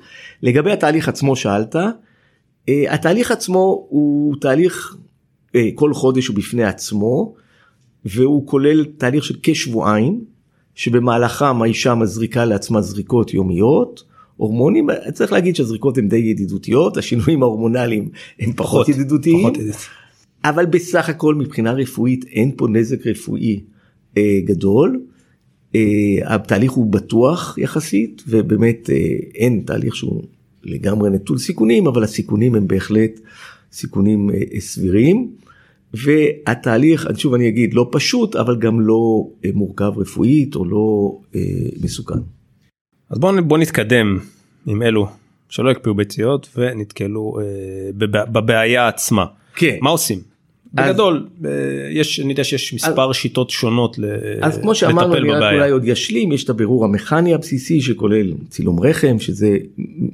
לגבי 0.44 0.72
התהליך 0.72 1.10
עצמו 1.10 1.36
שאלת, 1.36 1.76
אה, 2.70 2.94
התהליך 2.94 3.32
עצמו 3.32 3.86
הוא 3.90 4.36
תהליך 4.42 4.98
אה, 5.56 5.70
כל 5.76 5.94
חודש 5.94 6.28
הוא 6.28 6.36
בפני 6.36 6.64
עצמו 6.64 7.34
והוא 8.06 8.48
כולל 8.48 8.86
תהליך 8.86 9.24
של 9.24 9.36
כשבועיים 9.44 10.22
שבמהלכם 10.76 11.62
האישה 11.62 11.96
מזריקה 11.96 12.46
לעצמה 12.46 12.82
זריקות 12.82 13.34
יומיות. 13.34 14.13
הורמונים 14.38 14.88
צריך 15.14 15.32
להגיד 15.32 15.56
שהזריקות 15.56 15.98
הן 15.98 16.08
די 16.08 16.18
ידידותיות 16.18 16.98
השינויים 16.98 17.44
ההורמונליים 17.44 18.10
הם 18.40 18.54
פחות, 18.54 18.56
פחות 18.56 18.90
ידידותיים. 18.90 19.40
פחות 19.40 19.58
אבל 20.44 20.66
בסך 20.66 21.10
הכל 21.10 21.36
מבחינה 21.36 21.72
רפואית 21.72 22.26
אין 22.32 22.52
פה 22.58 22.68
נזק 22.68 23.08
רפואי 23.08 23.60
אה, 24.18 24.40
גדול. 24.46 25.02
אה, 25.76 25.82
התהליך 26.26 26.72
הוא 26.72 26.92
בטוח 26.92 27.58
יחסית 27.58 28.24
ובאמת 28.28 28.90
אה, 28.90 28.96
אין 29.36 29.64
תהליך 29.66 29.96
שהוא 29.96 30.24
לגמרי 30.64 31.10
נטול 31.10 31.38
סיכונים 31.38 31.88
אבל 31.88 32.04
הסיכונים 32.04 32.56
הם 32.56 32.68
בהחלט 32.68 33.20
סיכונים 33.72 34.30
אה, 34.30 34.60
סבירים. 34.60 35.32
והתהליך, 35.94 37.08
שוב 37.18 37.34
אני 37.34 37.50
אגיד, 37.50 37.74
לא 37.74 37.90
פשוט 37.92 38.36
אבל 38.36 38.60
גם 38.60 38.82
לא 38.82 39.28
אה, 39.46 39.50
מורכב 39.54 39.94
רפואית 39.98 40.56
או 40.56 40.66
לא 40.66 41.18
אה, 41.36 41.42
מסוכן. 41.82 42.20
אז 43.14 43.20
בואו 43.20 43.44
בוא 43.44 43.58
נתקדם 43.58 44.20
עם 44.66 44.82
אלו 44.82 45.08
שלא 45.50 45.72
הקפיאו 45.72 45.96
ביציות 45.96 46.50
ונתקלו 46.56 47.40
אה, 47.40 47.46
בבעיה 48.32 48.88
עצמה. 48.88 49.26
כן. 49.56 49.78
מה 49.82 49.90
עושים? 49.90 50.20
בגדול 50.74 51.28
אה, 51.46 51.52
יש 51.92 52.20
אני 52.20 52.30
יודע 52.30 52.44
שיש 52.44 52.74
מספר 52.74 53.10
אז, 53.10 53.16
שיטות 53.16 53.50
שונות 53.50 54.00
אז 54.42 54.60
כמו 54.62 54.76
שאמרנו 54.76 55.16
אני 55.16 55.32
רק 55.32 55.54
אולי 55.54 55.72
עוד 55.72 55.82
ישלים 55.86 56.32
יש 56.32 56.44
את 56.44 56.50
הבירור 56.50 56.86
המכני 56.86 57.34
הבסיסי 57.34 57.82
שכולל 57.82 58.34
צילום 58.50 58.80
רחם 58.80 59.20
שזה 59.20 59.58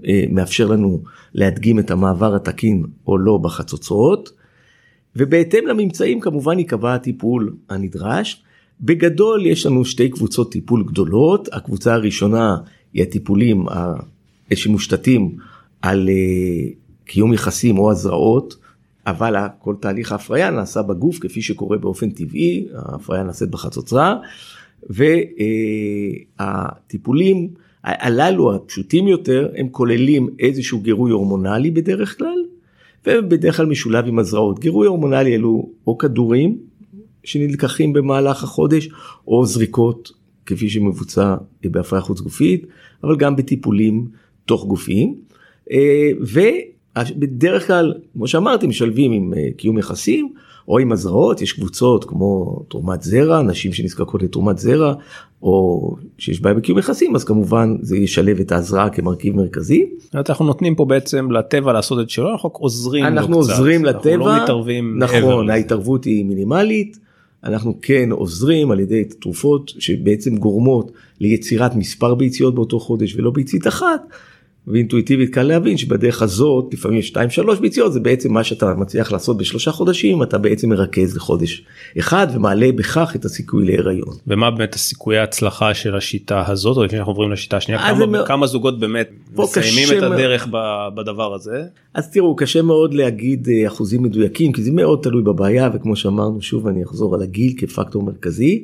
אה, 0.07 0.23
מאפשר 0.29 0.67
לנו 0.67 1.01
להדגים 1.33 1.79
את 1.79 1.91
המעבר 1.91 2.35
התקין 2.35 2.83
או 3.07 3.17
לא 3.17 3.37
בחצוצרות 3.37 4.31
ובהתאם 5.15 5.67
לממצאים 5.67 6.19
כמובן 6.19 6.59
ייקבע 6.59 6.93
הטיפול 6.93 7.53
הנדרש. 7.69 8.43
בגדול 8.81 9.45
יש 9.45 9.65
לנו 9.65 9.85
שתי 9.85 10.09
קבוצות 10.09 10.51
טיפול 10.51 10.83
גדולות 10.83 11.49
הקבוצה 11.51 11.93
הראשונה 11.93 12.57
הטיפולים 12.95 13.65
שמושתתים 14.53 15.35
על 15.81 16.09
אה, 16.09 16.69
קיום 17.05 17.33
יחסים 17.33 17.77
או 17.77 17.91
הזרעות. 17.91 18.55
אבל 19.07 19.35
כל 19.59 19.75
תהליך 19.79 20.11
ההפריה 20.11 20.49
נעשה 20.49 20.81
בגוף 20.81 21.19
כפי 21.19 21.41
שקורה 21.41 21.77
באופן 21.77 22.09
טבעי, 22.09 22.67
ההפריה 22.75 23.23
נעשית 23.23 23.49
בחצוצרה, 23.49 24.15
והטיפולים 26.39 27.47
הללו 27.83 28.55
הפשוטים 28.55 29.07
יותר 29.07 29.49
הם 29.55 29.69
כוללים 29.69 30.29
איזשהו 30.39 30.79
גירוי 30.79 31.11
הורמונלי 31.11 31.71
בדרך 31.71 32.17
כלל, 32.17 32.43
ובדרך 33.07 33.57
כלל 33.57 33.65
משולב 33.65 34.07
עם 34.07 34.19
הזרעות. 34.19 34.59
גירוי 34.59 34.87
הורמונלי 34.87 35.35
אלו 35.35 35.69
או 35.87 35.97
כדורים 35.97 36.57
שנלקחים 37.23 37.93
במהלך 37.93 38.43
החודש, 38.43 38.89
או 39.27 39.45
זריקות 39.45 40.11
כפי 40.49 40.69
שמבוצע 40.69 41.35
בהפריה 41.63 42.01
חוץ 42.01 42.19
גופית, 42.19 42.65
אבל 43.03 43.15
גם 43.17 43.35
בטיפולים 43.35 44.07
תוך 44.45 44.65
גופיים. 44.65 45.15
אה, 45.71 46.11
ו... 46.33 46.39
בדרך 47.17 47.67
כלל 47.67 47.93
כמו 48.13 48.27
שאמרתי 48.27 48.67
משלבים 48.67 49.11
עם 49.11 49.33
אה, 49.37 49.47
קיום 49.57 49.77
יחסים 49.77 50.33
או 50.67 50.79
עם 50.79 50.91
הזרעות 50.91 51.41
יש 51.41 51.53
קבוצות 51.53 52.05
כמו 52.05 52.59
תרומת 52.69 53.01
זרע 53.01 53.41
נשים 53.41 53.73
שנזקקות 53.73 54.23
לתרומת 54.23 54.57
זרע 54.57 54.93
או 55.41 55.95
שיש 56.17 56.41
בעיה 56.41 56.55
בקיום 56.55 56.77
יחסים 56.79 57.15
אז 57.15 57.23
כמובן 57.23 57.75
זה 57.81 57.97
ישלב 57.97 58.39
את 58.39 58.51
ההזרעה 58.51 58.89
כמרכיב 58.89 59.35
מרכזי. 59.35 59.89
אנחנו 60.15 60.45
נותנים 60.45 60.75
פה 60.75 60.85
בעצם 60.85 61.31
לטבע 61.31 61.73
לעשות 61.73 61.99
את 61.99 62.09
שלו 62.09 62.31
אנחנו 62.31 62.49
עוזרים 62.53 63.05
אנחנו 63.05 63.35
עוזרים 63.35 63.85
לטבע 63.85 64.13
אנחנו 64.13 64.27
לא 64.27 64.43
מתערבים 64.43 64.99
נכון 64.99 65.49
ההתערבות 65.49 66.05
היא 66.05 66.25
מינימלית 66.25 66.99
אנחנו 67.43 67.79
כן 67.81 68.11
עוזרים 68.11 68.71
על 68.71 68.79
ידי 68.79 69.03
תרופות 69.03 69.71
שבעצם 69.79 70.37
גורמות 70.37 70.91
ליצירת 71.19 71.75
מספר 71.75 72.15
ביציות 72.15 72.55
באותו 72.55 72.79
חודש 72.79 73.15
ולא 73.15 73.31
ביצית 73.31 73.67
אחת. 73.67 74.01
ואינטואיטיבית 74.69 75.33
קל 75.33 75.43
להבין 75.43 75.77
שבדרך 75.77 76.21
הזאת 76.21 76.73
לפעמים 76.73 76.99
יש 76.99 77.13
2-3 77.57 77.59
ביציות 77.61 77.93
זה 77.93 77.99
בעצם 77.99 78.33
מה 78.33 78.43
שאתה 78.43 78.73
מצליח 78.73 79.11
לעשות 79.11 79.37
בשלושה 79.37 79.71
חודשים 79.71 80.23
אתה 80.23 80.37
בעצם 80.37 80.69
מרכז 80.69 81.15
לחודש 81.15 81.63
אחד 81.99 82.27
ומעלה 82.33 82.71
בכך 82.75 83.15
את 83.15 83.25
הסיכוי 83.25 83.65
להיריון. 83.65 84.15
ומה 84.27 84.51
באמת 84.51 84.75
הסיכויי 84.75 85.19
ההצלחה 85.19 85.73
של 85.73 85.95
השיטה 85.95 86.43
הזאת 86.47 86.77
או 86.77 86.83
לפני 86.83 86.97
שאנחנו 86.97 87.11
עוברים 87.11 87.31
לשיטה 87.31 87.57
השנייה 87.57 87.79
כמה, 87.79 88.05
מא... 88.05 88.25
כמה 88.25 88.47
זוגות 88.47 88.79
באמת 88.79 89.09
מסיימים 89.37 89.97
את 89.97 90.03
הדרך 90.03 90.47
מא... 90.47 90.89
בדבר 90.95 91.33
הזה. 91.33 91.63
אז 91.93 92.11
תראו 92.11 92.35
קשה 92.35 92.61
מאוד 92.61 92.93
להגיד 92.93 93.47
אה, 93.49 93.67
אחוזים 93.67 94.03
מדויקים 94.03 94.51
כי 94.51 94.63
זה 94.63 94.71
מאוד 94.71 94.99
תלוי 95.03 95.23
בבעיה 95.23 95.69
וכמו 95.73 95.95
שאמרנו 95.95 96.41
שוב 96.41 96.67
אני 96.67 96.83
אחזור 96.83 97.15
על 97.15 97.21
הגיל 97.21 97.53
כפקטור 97.57 98.03
מרכזי 98.03 98.63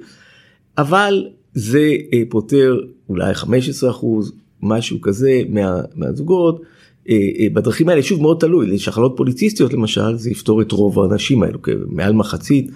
אבל 0.78 1.28
זה 1.54 1.92
אה, 2.14 2.22
פותר 2.30 2.78
אולי 3.10 3.34
15 3.34 3.90
אחוז 3.90 4.32
משהו 4.66 5.02
כזה 5.02 5.42
מה, 5.50 5.82
מהזוגות. 5.96 6.62
אה, 7.10 7.30
אה, 7.40 7.48
בדרכים 7.54 7.90
האלה 7.90 8.04
שוב 8.04 8.22
מאוד 8.22 8.38
תלוי 8.40 8.68
לשחלות 8.68 9.14
פוליציסטיות 9.18 9.74
למשל 9.74 10.16
זה 10.16 10.32
יפתור 10.32 10.62
את 10.62 10.72
רוב 10.72 11.00
האנשים 11.00 11.44
האלו 11.44 11.60
מעל 11.88 12.14
מחצית 12.14 12.72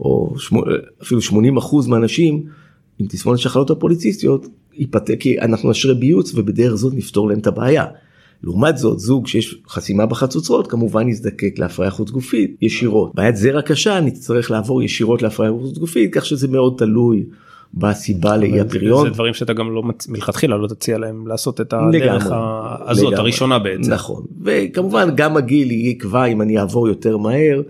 או 0.00 0.34
שמו, 0.38 0.62
אפילו 1.02 1.20
80 1.20 1.56
אחוז 1.56 1.86
מהאנשים 1.86 2.42
עם 2.98 3.06
תסמונת 3.06 3.38
שחלות 3.38 3.70
הפוליציסטיות 3.70 4.46
ייפתר 4.74 5.16
כי 5.16 5.40
אנחנו 5.40 5.70
נשרה 5.70 5.94
ביוץ 5.94 6.34
ובדרך 6.34 6.74
זאת 6.74 6.94
נפתור 6.94 7.28
להם 7.28 7.38
את 7.38 7.46
הבעיה. 7.46 7.84
לעומת 8.42 8.78
זאת 8.78 8.98
זוג 8.98 9.26
שיש 9.26 9.56
חסימה 9.68 10.06
בחצוצרות 10.06 10.66
כמובן 10.66 11.08
יזדקק 11.08 11.58
להפריה 11.58 11.90
חוץ 11.90 12.10
גופית 12.10 12.56
ישירות. 12.62 13.14
בעיית 13.14 13.36
זרע 13.36 13.62
קשה 13.62 14.00
נצטרך 14.00 14.50
לעבור 14.50 14.82
ישירות 14.82 15.22
להפריה 15.22 15.50
חוץ 15.60 15.78
גופית 15.78 16.14
כך 16.14 16.26
שזה 16.26 16.48
מאוד 16.48 16.74
תלוי 16.78 17.24
בסיבה 17.74 18.36
לאי 18.36 18.60
הפריון. 18.60 19.06
זה 19.06 19.10
דברים 19.10 19.34
שאתה 19.34 19.52
גם 19.52 19.74
לא 19.74 19.82
מלכתחילה 20.08 20.56
לא 20.56 20.66
תציע 20.66 20.98
להם 20.98 21.26
לעשות 21.26 21.60
את 21.60 21.72
הדרך 21.72 22.02
לגמרי, 22.02 22.36
הזאת 22.86 23.06
לגמרי. 23.06 23.20
הראשונה 23.20 23.58
בעצם. 23.58 23.92
נכון 23.92 24.22
וכמובן 24.44 25.08
גם 25.14 25.36
הגיל 25.36 25.70
יקבע 25.70 26.24
אם 26.24 26.42
אני 26.42 26.58
אעבור 26.58 26.88
יותר 26.88 27.16
מהר 27.16 27.62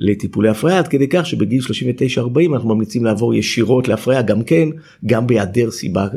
לטיפולי 0.00 0.48
הפריה 0.48 0.78
עד 0.78 0.88
כדי 0.88 1.08
כך 1.08 1.26
שבגיל 1.26 1.60
39-40 2.18 2.54
אנחנו 2.54 2.74
ממליצים 2.74 3.04
לעבור 3.04 3.34
ישירות 3.34 3.88
להפריה 3.88 4.22
גם 4.22 4.42
כן 4.42 4.68
גם 5.06 5.26
בהיעדר 5.26 5.70
סיבה. 5.70 6.08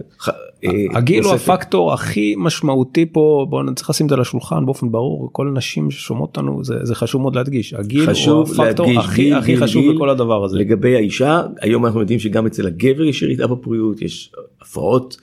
אה, 0.66 0.70
הגיל 0.98 1.24
הוא 1.24 1.34
הפקטור 1.34 1.94
הכי 1.94 2.36
משמעותי 2.38 3.06
פה 3.06 3.46
בוא 3.50 3.64
נצטרך 3.64 3.90
לשים 3.90 4.06
את 4.06 4.10
זה 4.10 4.16
על 4.16 4.22
השולחן 4.22 4.66
באופן 4.66 4.92
ברור 4.92 5.30
כל 5.32 5.48
הנשים 5.48 5.92
ששומעות 5.92 6.38
אותנו 6.38 6.64
זה, 6.64 6.76
זה 6.84 6.96
חשוב 6.96 7.22
מאוד 7.22 7.36
להדגיש 7.36 7.74
הגיל 7.74 8.10
הוא 8.28 8.44
הפקטור 8.44 8.66
להדגיש, 8.66 8.98
הכי, 8.98 9.24
גיל, 9.24 9.36
הכי 9.36 9.52
גיל, 9.52 9.64
חשוב 9.64 9.82
גיל, 9.84 9.96
בכל 9.96 10.10
הדבר 10.10 10.44
הזה. 10.44 10.58
לגבי 10.58 10.96
האישה 10.96 11.42
היום 11.62 11.86
אנחנו 11.86 12.00
יודעים 12.00 12.20
שגם 12.20 12.46
אצל 12.46 12.68
הגבר 12.68 13.04
יש 13.04 13.22
ירידה 13.22 13.48
בפוריות 13.48 14.02
יש 14.02 14.32
הפרעות. 14.62 15.18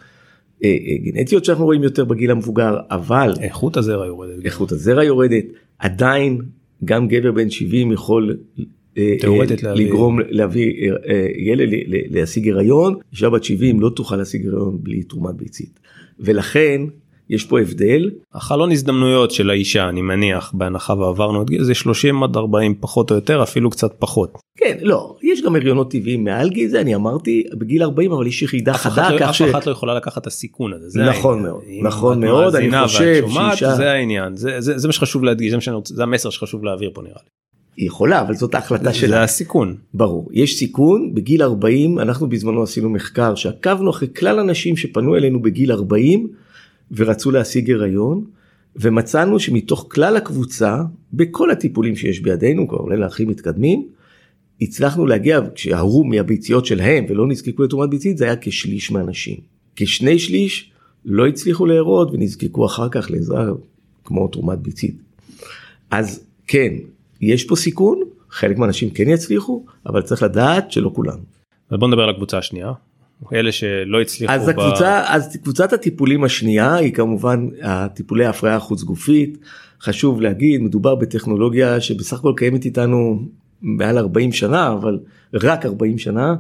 אה, 0.64 0.69
אה, 0.69 1.12
גנטיות 1.12 1.45
שאנחנו 1.45 1.64
רואים 1.64 1.83
יותר 1.83 2.05
בגיל 2.05 2.31
המבוגר 2.31 2.76
אבל 2.90 3.33
איכות 3.40 3.76
הזרע 3.76 4.07
יורדת 4.07 4.45
איכות 4.45 4.73
הזרע 4.73 5.05
יורדת 5.05 5.45
עדיין 5.79 6.38
גם 6.85 7.09
גבר 7.09 7.33
בן 7.33 7.51
70 7.51 7.93
יכול 7.93 8.37
אה, 8.99 9.17
אה, 9.25 9.75
לגרום 9.75 10.19
להביא 10.29 10.91
אה, 11.09 11.27
ילד 11.37 11.69
להשיג 11.87 12.49
הריון, 12.49 12.95
אישה 13.13 13.31
בת 13.31 13.45
70 13.45 13.81
לא 13.81 13.89
תוכל 13.89 14.17
להשיג 14.17 14.47
הריון 14.47 14.79
בלי 14.83 15.03
תרומת 15.03 15.35
ביצית. 15.35 15.81
ולכן 16.21 16.83
יש 17.31 17.45
פה 17.45 17.61
הבדל. 17.61 18.11
החלון 18.35 18.73
הזדמנויות 18.73 19.31
של 19.31 19.51
האישה 19.51 19.89
אני 19.89 20.03
מניח 20.03 20.53
בהנחה 20.55 20.95
ועברנו 20.95 21.43
את 21.43 21.51
גיל 21.51 21.65
זה 21.65 21.75
30 21.75 22.23
עד 22.23 22.37
40 22.37 22.75
פחות 22.81 23.11
או 23.11 23.17
יותר 23.17 23.43
אפילו 23.43 23.71
קצת 23.71 23.95
פחות. 23.99 24.39
כן 24.59 24.79
לא 24.83 25.17
יש 25.23 25.43
גם 25.43 25.57
הריונות 25.57 25.91
טבעיים 25.91 26.25
מעל 26.25 26.51
גיל 26.51 26.69
זה 26.69 26.81
אני 26.81 26.95
אמרתי 26.95 27.45
בגיל 27.59 27.83
40 27.83 28.13
אבל 28.13 28.27
יש 28.27 28.43
יחידה 28.43 28.75
חדה 28.75 29.11
לא- 29.11 29.19
כך 29.19 29.35
ש... 29.35 29.43
אף 29.43 29.51
אחת 29.51 29.67
לא 29.67 29.73
יכולה 29.73 29.95
לקחת 29.95 30.23
את 30.23 30.27
הסיכון 30.27 30.73
הזה. 30.73 30.89
זה 30.89 31.05
נכון 31.05 31.35
העניין. 31.35 31.53
מאוד 31.53 31.63
נכון 31.83 32.21
מאוד 32.21 32.57
אני 32.57 32.83
חושב 32.83 33.25
שאישה... 33.29 33.75
זה 33.75 33.90
העניין 33.90 34.37
זה, 34.37 34.61
זה, 34.61 34.79
זה 34.79 34.88
מה 34.88 34.93
שחשוב 34.93 35.25
להדגיש 35.25 35.53
זה, 35.53 35.71
זה 35.85 36.03
המסר 36.03 36.31
שחשוב 36.31 36.64
להעביר 36.64 36.90
פה 36.95 37.03
נראה 37.03 37.14
לי. 37.25 37.31
היא 37.77 37.87
יכולה 37.87 38.21
אבל 38.21 38.35
זאת 38.35 38.55
ההחלטה 38.55 38.93
שלה. 38.93 39.09
זה 39.09 39.23
הסיכון. 39.23 39.77
ברור 39.95 40.29
יש 40.33 40.59
סיכון 40.59 41.14
בגיל 41.14 41.43
40 41.43 41.99
אנחנו 41.99 42.29
בזמנו 42.29 42.62
עשינו 42.62 42.90
מחקר 42.90 43.35
שעקבנו 43.35 43.90
אחרי 43.90 44.09
כלל 44.16 44.38
הנשים 44.38 44.77
שפנו 44.77 45.16
אלינו 45.16 45.43
בגיל 45.43 45.73
40 45.73 46.29
ורצו 46.96 47.31
להשיג 47.31 47.70
הריון 47.70 48.24
ומצאנו 48.76 49.40
שמתוך 49.40 49.87
כלל 49.90 50.16
הקבוצה 50.16 50.83
בכל 51.12 51.50
הטיפולים 51.50 51.96
שיש 51.96 52.20
בידינו 52.20 52.68
כולל 52.68 53.03
הכי 53.03 53.24
מתקדמים 53.24 53.88
הצלחנו 54.61 55.07
להגיע 55.07 55.40
כשהרו 55.55 56.05
מהביציות 56.05 56.66
שלהם 56.66 57.05
ולא 57.09 57.26
נזקקו 57.26 57.62
לתרומת 57.62 57.90
ביצית 57.90 58.18
זה 58.18 58.24
היה 58.24 58.37
כשליש 58.40 58.90
מהנשים. 58.90 59.37
כשני 59.76 60.18
שליש 60.18 60.70
לא 61.05 61.26
הצליחו 61.26 61.66
להרות 61.66 62.11
ונזקקו 62.12 62.66
אחר 62.66 62.88
כך 62.88 63.11
לעזרה 63.11 63.46
כמו 64.05 64.29
תרומת 64.29 64.59
ביצית. 64.59 64.94
אז 65.90 66.24
כן 66.46 66.74
יש 67.20 67.44
פה 67.44 67.57
סיכון 67.57 68.00
חלק 68.31 68.59
מהאנשים 68.59 68.90
כן 68.90 69.09
יצליחו 69.09 69.64
אבל 69.87 70.03
צריך 70.03 70.22
לדעת 70.22 70.72
שלא 70.72 70.90
כולם. 70.94 71.18
בוא 71.70 71.88
נדבר 71.88 72.03
על 72.03 72.11
הקבוצה 72.11 72.38
השנייה. 72.38 72.72
אלה 73.33 73.52
שלא 73.52 74.00
הצליחו. 74.00 74.33
אז 74.33 74.48
הקבוצה, 74.48 75.02
ב... 75.02 75.04
אז 75.09 75.37
קבוצת 75.42 75.72
הטיפולים 75.72 76.24
השנייה 76.24 76.74
היא 76.74 76.92
כמובן 76.92 77.48
הטיפולי 77.62 78.24
ההפריה 78.24 78.56
החוץ 78.56 78.83
גופית. 78.83 79.38
חשוב 79.83 80.20
להגיד 80.20 80.62
מדובר 80.62 80.94
בטכנולוגיה 80.94 81.80
שבסך 81.80 82.18
הכל 82.18 82.33
קיימת 82.37 82.64
איתנו 82.64 83.22
מעל 83.62 83.98
40 83.98 84.33
שנה 84.33 84.72
אבל 84.72 84.98
רק 85.35 85.66
40 85.66 85.98
שנה. 85.98 86.35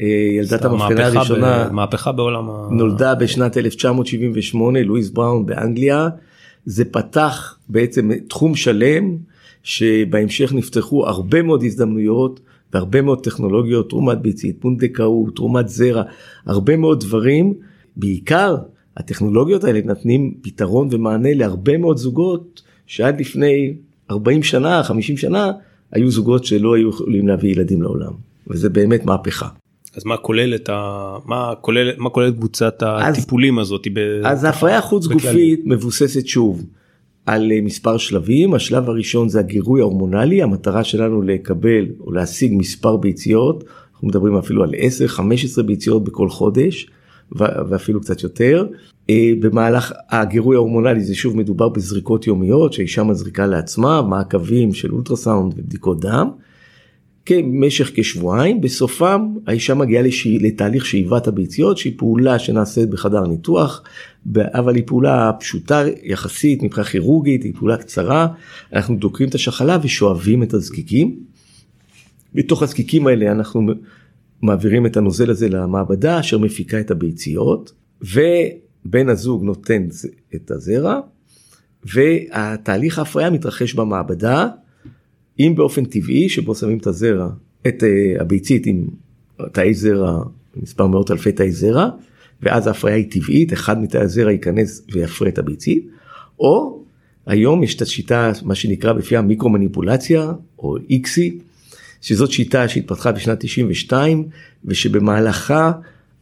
אה, 0.00 0.06
ילדת 0.38 0.64
המבחנה 0.64 1.06
הראשונה 1.06 1.68
ב... 1.68 1.72
מהפכה 1.72 2.12
בעולם 2.12 2.46
נולדה 2.70 3.14
בשנת 3.14 3.56
1978 3.56 4.82
לואיס 4.82 5.10
בראון 5.10 5.46
באנגליה. 5.46 6.08
זה 6.64 6.84
פתח 6.84 7.58
בעצם 7.68 8.10
תחום 8.28 8.54
שלם 8.54 9.16
שבהמשך 9.62 10.52
נפתחו 10.52 11.06
הרבה 11.06 11.42
מאוד 11.42 11.62
הזדמנויות 11.62 12.40
והרבה 12.72 13.02
מאוד 13.02 13.24
טכנולוגיות, 13.24 13.88
תרומת 13.88 14.18
ביצית, 14.18 14.56
פונדקאות, 14.60 15.36
תרומת 15.36 15.68
זרע, 15.68 16.02
הרבה 16.46 16.76
מאוד 16.76 17.00
דברים, 17.00 17.54
בעיקר 17.96 18.56
הטכנולוגיות 18.96 19.64
האלה 19.64 19.80
נותנים 19.84 20.34
פתרון 20.42 20.88
ומענה 20.90 21.34
להרבה 21.34 21.78
מאוד 21.78 21.96
זוגות 21.96 22.62
שעד 22.86 23.20
לפני 23.20 23.74
40 24.10 24.42
שנה, 24.42 24.82
50 24.82 25.16
שנה, 25.16 25.52
היו 25.92 26.10
זוגות 26.10 26.44
שלא 26.44 26.76
היו 26.76 26.88
יכולים 26.88 27.28
להביא 27.28 27.50
ילדים 27.50 27.82
לעולם, 27.82 28.12
וזה 28.46 28.68
באמת 28.68 29.04
מהפכה. 29.04 29.48
אז 29.96 30.04
מה 30.04 30.16
כולל 30.16 30.54
את 30.54 30.68
ה... 30.68 31.16
מה 31.26 31.52
כולל, 31.60 31.90
מה 31.98 32.10
כולל 32.10 32.32
קבוצת 32.32 32.82
הטיפולים 32.86 33.58
אז, 33.58 33.66
הזאת? 33.66 33.86
אז 34.24 34.44
ההפריה 34.44 34.80
חוץ 34.80 35.06
גופית 35.06 35.60
מבוססת 35.64 36.26
שוב 36.26 36.64
על 37.26 37.52
אה, 37.52 37.60
מספר 37.62 37.96
שלבים, 37.96 38.54
השלב 38.54 38.88
הראשון 38.88 39.28
זה 39.28 39.40
הגירוי 39.40 39.80
ההורמונלי, 39.80 40.42
המטרה 40.42 40.84
שלנו 40.84 41.22
לקבל 41.22 41.86
או 42.00 42.12
להשיג 42.12 42.52
מספר 42.54 42.96
ביציות, 42.96 43.64
אנחנו 43.92 44.08
מדברים 44.08 44.36
אפילו 44.36 44.62
על 44.62 44.70
10-15 45.58 45.62
ביציות 45.62 46.04
בכל 46.04 46.28
חודש 46.28 46.90
ואפילו 47.32 48.00
קצת 48.00 48.22
יותר. 48.22 48.66
אה, 49.10 49.32
במהלך 49.40 49.92
הגירוי 50.10 50.56
ההורמונלי 50.56 51.00
זה 51.00 51.14
שוב 51.14 51.36
מדובר 51.36 51.68
בזריקות 51.68 52.26
יומיות 52.26 52.72
שהאישה 52.72 53.02
מזריקה 53.02 53.46
לעצמה, 53.46 54.02
מעקבים 54.02 54.72
של 54.72 54.92
אולטרסאונד 54.92 55.52
ובדיקות 55.56 56.00
דם. 56.00 56.30
כמשך 57.26 57.90
כשבועיים 57.94 58.60
בסופם 58.60 59.34
האישה 59.46 59.74
מגיעה 59.74 60.02
לשי, 60.02 60.38
לתהליך 60.38 60.86
שאיבת 60.86 61.26
הביציות 61.26 61.78
שהיא 61.78 61.92
פעולה 61.96 62.38
שנעשית 62.38 62.90
בחדר 62.90 63.26
ניתוח 63.26 63.82
אבל 64.34 64.74
היא 64.74 64.82
פעולה 64.86 65.32
פשוטה 65.40 65.84
יחסית 66.02 66.62
מבחינה 66.62 66.86
כירורגית 66.86 67.42
היא 67.42 67.54
פעולה 67.58 67.76
קצרה 67.76 68.26
אנחנו 68.72 68.96
דוקרים 68.96 69.28
את 69.28 69.34
השחלה 69.34 69.78
ושואבים 69.82 70.42
את 70.42 70.54
הזקיקים. 70.54 71.16
בתוך 72.34 72.62
הזקיקים 72.62 73.06
האלה 73.06 73.32
אנחנו 73.32 73.66
מעבירים 74.42 74.86
את 74.86 74.96
הנוזל 74.96 75.30
הזה 75.30 75.48
למעבדה 75.48 76.20
אשר 76.20 76.38
מפיקה 76.38 76.80
את 76.80 76.90
הביציות 76.90 77.72
ובן 78.02 79.08
הזוג 79.08 79.44
נותן 79.44 79.86
את 80.34 80.50
הזרע 80.50 81.00
והתהליך 81.84 82.98
ההפריה 82.98 83.30
מתרחש 83.30 83.74
במעבדה. 83.74 84.48
אם 85.40 85.52
באופן 85.56 85.84
טבעי 85.84 86.28
שבו 86.28 86.54
שמים 86.54 86.78
את 86.78 86.86
הזרע, 86.86 87.28
את 87.66 87.82
uh, 87.82 88.20
הביצית 88.20 88.66
עם 88.66 88.86
תאי 89.52 89.74
זרע, 89.74 90.22
מספר 90.56 90.86
מאות 90.86 91.10
אלפי 91.10 91.32
תאי 91.32 91.52
זרע, 91.52 91.88
ואז 92.42 92.66
ההפריה 92.66 92.96
היא 92.96 93.10
טבעית, 93.10 93.52
אחד 93.52 93.82
מתאי 93.82 94.00
הזרע 94.00 94.32
ייכנס 94.32 94.82
ויפרה 94.92 95.28
את 95.28 95.38
הביצית, 95.38 95.86
או 96.38 96.82
היום 97.26 97.62
יש 97.62 97.74
את 97.74 97.82
השיטה 97.82 98.32
מה 98.42 98.54
שנקרא 98.54 98.92
בפי 98.92 99.16
המיקרו 99.16 99.50
מניפולציה 99.50 100.32
או 100.58 100.76
איקסי 100.90 101.38
שזאת 102.00 102.30
שיטה 102.30 102.68
שהתפתחה 102.68 103.12
בשנת 103.12 103.38
92 103.40 104.28
ושבמהלכה 104.64 105.72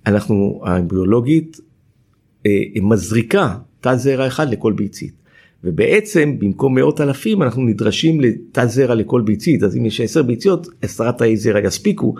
אנחנו 0.07 0.61
הביולוגית 0.65 1.61
אה, 2.47 2.51
מזריקה 2.83 3.57
תא 3.81 3.97
זרע 3.97 4.27
אחד 4.27 4.51
לכל 4.51 4.73
ביצית. 4.73 5.18
ובעצם 5.65 6.39
במקום 6.39 6.75
מאות 6.75 7.01
אלפים 7.01 7.43
אנחנו 7.43 7.63
נדרשים 7.63 8.21
לתא 8.21 8.67
זרע 8.67 8.95
לכל 8.95 9.21
ביצית 9.21 9.63
אז 9.63 9.77
אם 9.77 9.87
יש 9.87 10.01
עשר 10.01 10.23
ביציות 10.23 10.67
עשרת 10.83 11.19
תאי 11.19 11.37
זרע 11.37 11.61
יספיקו 11.61 12.15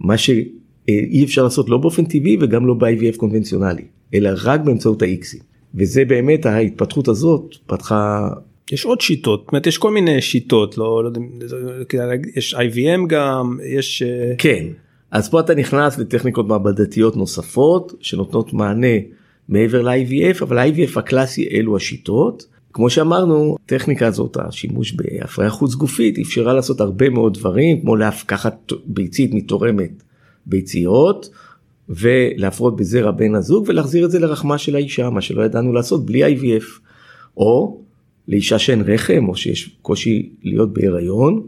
מה 0.00 0.18
שאי 0.18 1.24
אפשר 1.24 1.42
לעשות 1.42 1.68
לא 1.68 1.78
באופן 1.78 2.04
טבעי 2.04 2.36
וגם 2.40 2.66
לא 2.66 2.74
ב-IVF 2.74 3.16
קונבנציונלי 3.16 3.84
אלא 4.14 4.30
רק 4.44 4.60
באמצעות 4.60 5.02
ה-Xים 5.02 5.42
וזה 5.74 6.04
באמת 6.04 6.46
ההתפתחות 6.46 7.08
הזאת 7.08 7.54
פתחה. 7.66 8.28
יש 8.72 8.84
עוד 8.84 9.00
שיטות, 9.00 9.40
זאת 9.40 9.52
אומרת 9.52 9.66
יש 9.66 9.78
כל 9.78 9.90
מיני 9.90 10.22
שיטות, 10.22 10.78
לא, 10.78 11.04
לא 11.04 11.08
יודע, 11.08 12.14
יש 12.36 12.54
IVM 12.54 13.06
גם, 13.06 13.58
יש... 13.64 14.02
אה, 14.02 14.32
כן, 14.38 14.66
אז 15.10 15.30
פה 15.30 15.40
אתה 15.40 15.54
נכנס 15.54 15.98
לטכניקות 15.98 16.48
מעבדתיות 16.48 17.16
נוספות 17.16 17.92
שנותנות 18.00 18.52
מענה 18.52 18.96
מעבר 19.48 19.82
ל-IVF, 19.82 20.42
אבל 20.42 20.58
ה-IVF 20.58 20.98
הקלאסי 20.98 21.48
אלו 21.52 21.76
השיטות. 21.76 22.46
כמו 22.72 22.90
שאמרנו, 22.90 23.56
הטכניקה 23.64 24.06
הזאת, 24.06 24.36
השימוש 24.40 24.92
בהפריה 24.92 25.50
חוץ 25.50 25.74
גופית, 25.74 26.18
אפשרה 26.18 26.52
לעשות 26.52 26.80
הרבה 26.80 27.10
מאוד 27.10 27.34
דברים, 27.34 27.80
כמו 27.80 27.96
לקחת 27.96 28.72
ביצית 28.86 29.34
מתורמת 29.34 30.02
ביציות, 30.46 31.30
ולהפרות 31.88 32.76
בזרע 32.76 33.10
בן 33.10 33.34
הזוג 33.34 33.64
ולהחזיר 33.68 34.04
את 34.04 34.10
זה 34.10 34.18
לרחמה 34.18 34.58
של 34.58 34.76
האישה, 34.76 35.10
מה 35.10 35.20
שלא 35.20 35.42
ידענו 35.42 35.72
לעשות 35.72 36.06
בלי 36.06 36.36
IVF. 36.36 36.64
או 37.36 37.80
לאישה 38.28 38.58
שאין 38.58 38.80
רחם, 38.80 39.24
או 39.28 39.36
שיש 39.36 39.76
קושי 39.82 40.30
להיות 40.42 40.72
בהיריון, 40.72 41.42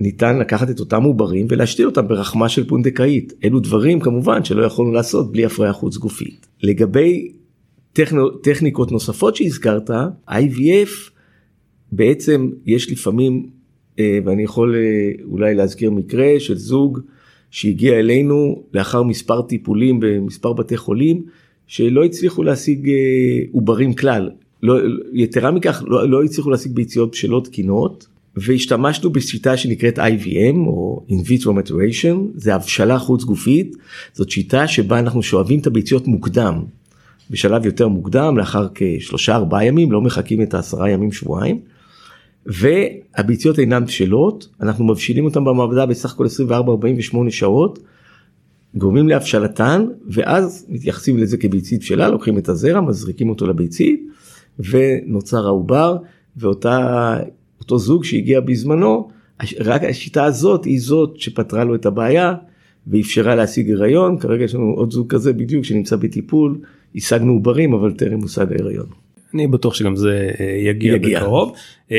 ניתן 0.00 0.38
לקחת 0.38 0.70
את 0.70 0.80
אותם 0.80 1.02
עוברים 1.02 1.46
ולהשתיל 1.48 1.86
אותם 1.86 2.08
ברחמה 2.08 2.48
של 2.48 2.68
פונדקאית. 2.68 3.32
אלו 3.44 3.60
דברים 3.60 4.00
כמובן 4.00 4.44
שלא 4.44 4.64
יכולנו 4.64 4.92
לעשות 4.92 5.32
בלי 5.32 5.44
הפריה 5.44 5.72
חוץ 5.72 5.96
גופית. 5.96 6.46
לגבי 6.62 7.32
טכניקות 8.42 8.92
נוספות 8.92 9.36
שהזכרת, 9.36 9.90
IVF 10.30 11.10
בעצם 11.92 12.50
יש 12.66 12.90
לפעמים, 12.90 13.46
אה, 13.98 14.18
ואני 14.24 14.42
יכול 14.42 14.74
אה, 14.74 15.24
אולי 15.24 15.54
להזכיר 15.54 15.90
מקרה 15.90 16.34
של 16.38 16.56
זוג 16.56 17.00
שהגיע 17.50 17.98
אלינו 17.98 18.62
לאחר 18.74 19.02
מספר 19.02 19.42
טיפולים 19.42 20.00
במספר 20.00 20.52
בתי 20.52 20.76
חולים, 20.76 21.22
שלא 21.66 22.04
הצליחו 22.04 22.42
להשיג 22.42 22.88
אה, 22.88 22.94
עוברים 23.52 23.94
כלל. 23.94 24.30
לא, 24.62 24.78
יתרה 25.12 25.50
מכך, 25.50 25.82
לא, 25.86 26.08
לא 26.08 26.22
הצליחו 26.22 26.50
להשיג 26.50 26.72
ביציות 26.72 27.10
בשלות 27.10 27.46
תקינות. 27.46 28.06
והשתמשנו 28.36 29.10
בשיטה 29.10 29.56
שנקראת 29.56 29.98
IVM 29.98 30.56
או 30.66 31.06
in 31.08 31.12
vitro 31.26 31.46
maturation 31.46 32.16
זה 32.34 32.54
הבשלה 32.54 32.98
חוץ 32.98 33.24
גופית 33.24 33.76
זאת 34.12 34.30
שיטה 34.30 34.68
שבה 34.68 34.98
אנחנו 34.98 35.22
שואבים 35.22 35.60
את 35.60 35.66
הביציות 35.66 36.06
מוקדם 36.06 36.62
בשלב 37.30 37.66
יותר 37.66 37.88
מוקדם 37.88 38.38
לאחר 38.38 38.68
כשלושה 38.74 39.34
ארבעה 39.34 39.64
ימים 39.64 39.92
לא 39.92 40.00
מחכים 40.00 40.42
את 40.42 40.54
העשרה 40.54 40.90
ימים 40.90 41.12
שבועיים. 41.12 41.60
והביציות 42.46 43.58
אינן 43.58 43.84
בשלות 43.84 44.48
אנחנו 44.60 44.84
מבשילים 44.84 45.24
אותן 45.24 45.44
במעבדה 45.44 45.86
בסך 45.86 46.12
הכל 46.12 46.26
24-48 46.26 47.30
שעות. 47.30 47.78
גורמים 48.74 49.08
להבשלתן 49.08 49.86
ואז 50.08 50.66
מתייחסים 50.68 51.18
לזה 51.18 51.36
כביצית 51.36 51.80
בשלה 51.80 52.08
לוקחים 52.08 52.38
את 52.38 52.48
הזרע 52.48 52.80
מזריקים 52.80 53.28
אותו 53.28 53.46
לביצית 53.46 54.08
ונוצר 54.58 55.46
העובר 55.46 55.96
ואותה 56.36 57.16
אותו 57.60 57.78
זוג 57.78 58.04
שהגיע 58.04 58.40
בזמנו, 58.40 59.08
רק 59.60 59.84
השיטה 59.84 60.24
הזאת 60.24 60.64
היא 60.64 60.80
זאת 60.80 61.16
שפתרה 61.16 61.64
לו 61.64 61.74
את 61.74 61.86
הבעיה 61.86 62.34
ואפשרה 62.86 63.34
להשיג 63.34 63.70
הריון, 63.70 64.18
כרגע 64.18 64.44
יש 64.44 64.54
לנו 64.54 64.72
עוד 64.76 64.90
זוג 64.90 65.10
כזה 65.10 65.32
בדיוק 65.32 65.64
שנמצא 65.64 65.96
בטיפול, 65.96 66.58
השגנו 66.96 67.32
עוברים 67.32 67.72
אבל 67.72 67.92
טרם 67.92 68.20
הושג 68.20 68.46
ההריון. 68.52 68.86
אני 69.34 69.46
בטוח 69.46 69.74
שגם 69.74 69.96
זה 69.96 70.30
אה, 70.40 70.44
יגיע, 70.44 70.94
יגיע. 70.94 71.20
בקרוב. 71.20 71.52
אמ, 71.90 71.96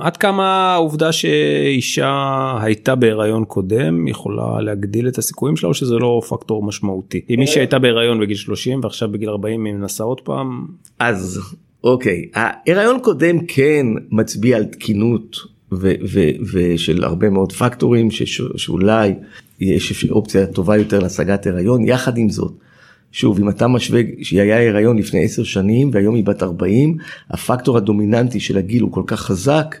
עד 0.00 0.16
כמה 0.16 0.72
העובדה 0.72 1.12
שאישה 1.12 2.54
הייתה 2.62 2.94
בהיריון 2.94 3.44
קודם 3.44 4.08
יכולה 4.08 4.60
להגדיל 4.60 5.08
את 5.08 5.18
הסיכויים 5.18 5.56
שלה 5.56 5.68
או 5.68 5.74
שזה 5.74 5.94
לא 5.94 6.20
פקטור 6.28 6.62
משמעותי? 6.62 7.20
אם 7.30 7.36
מישהי 7.38 7.60
הייתה 7.60 7.78
בהיריון 7.78 8.20
בגיל 8.20 8.36
30 8.36 8.80
ועכשיו 8.82 9.08
בגיל 9.12 9.28
40 9.28 9.64
היא 9.64 9.74
מנסה 9.74 10.04
עוד 10.04 10.20
פעם? 10.20 10.66
אז 10.98 11.40
אוקיי, 11.84 12.28
ההיריון 12.34 13.00
קודם 13.02 13.46
כן 13.46 13.86
מצביע 14.10 14.56
על 14.56 14.64
תקינות 14.64 15.36
ושל 16.52 17.04
הרבה 17.04 17.30
מאוד 17.30 17.52
פקטורים 17.52 18.08
שאולי 18.56 19.14
יש 19.60 20.10
אופציה 20.10 20.46
טובה 20.46 20.76
יותר 20.76 20.98
להשגת 20.98 21.46
הריון, 21.46 21.88
יחד 21.88 22.18
עם 22.18 22.30
זאת. 22.30 22.52
שוב, 23.12 23.40
אם 23.40 23.48
אתה 23.48 23.68
משווה 23.68 24.00
שהיא 24.22 24.40
היה 24.40 24.68
הריון 24.68 24.98
לפני 24.98 25.24
10 25.24 25.44
שנים 25.44 25.90
והיום 25.92 26.14
היא 26.14 26.24
בת 26.24 26.42
40, 26.42 26.96
הפקטור 27.30 27.76
הדומיננטי 27.76 28.40
של 28.40 28.58
הגיל 28.58 28.82
הוא 28.82 28.92
כל 28.92 29.02
כך 29.06 29.20
חזק, 29.20 29.76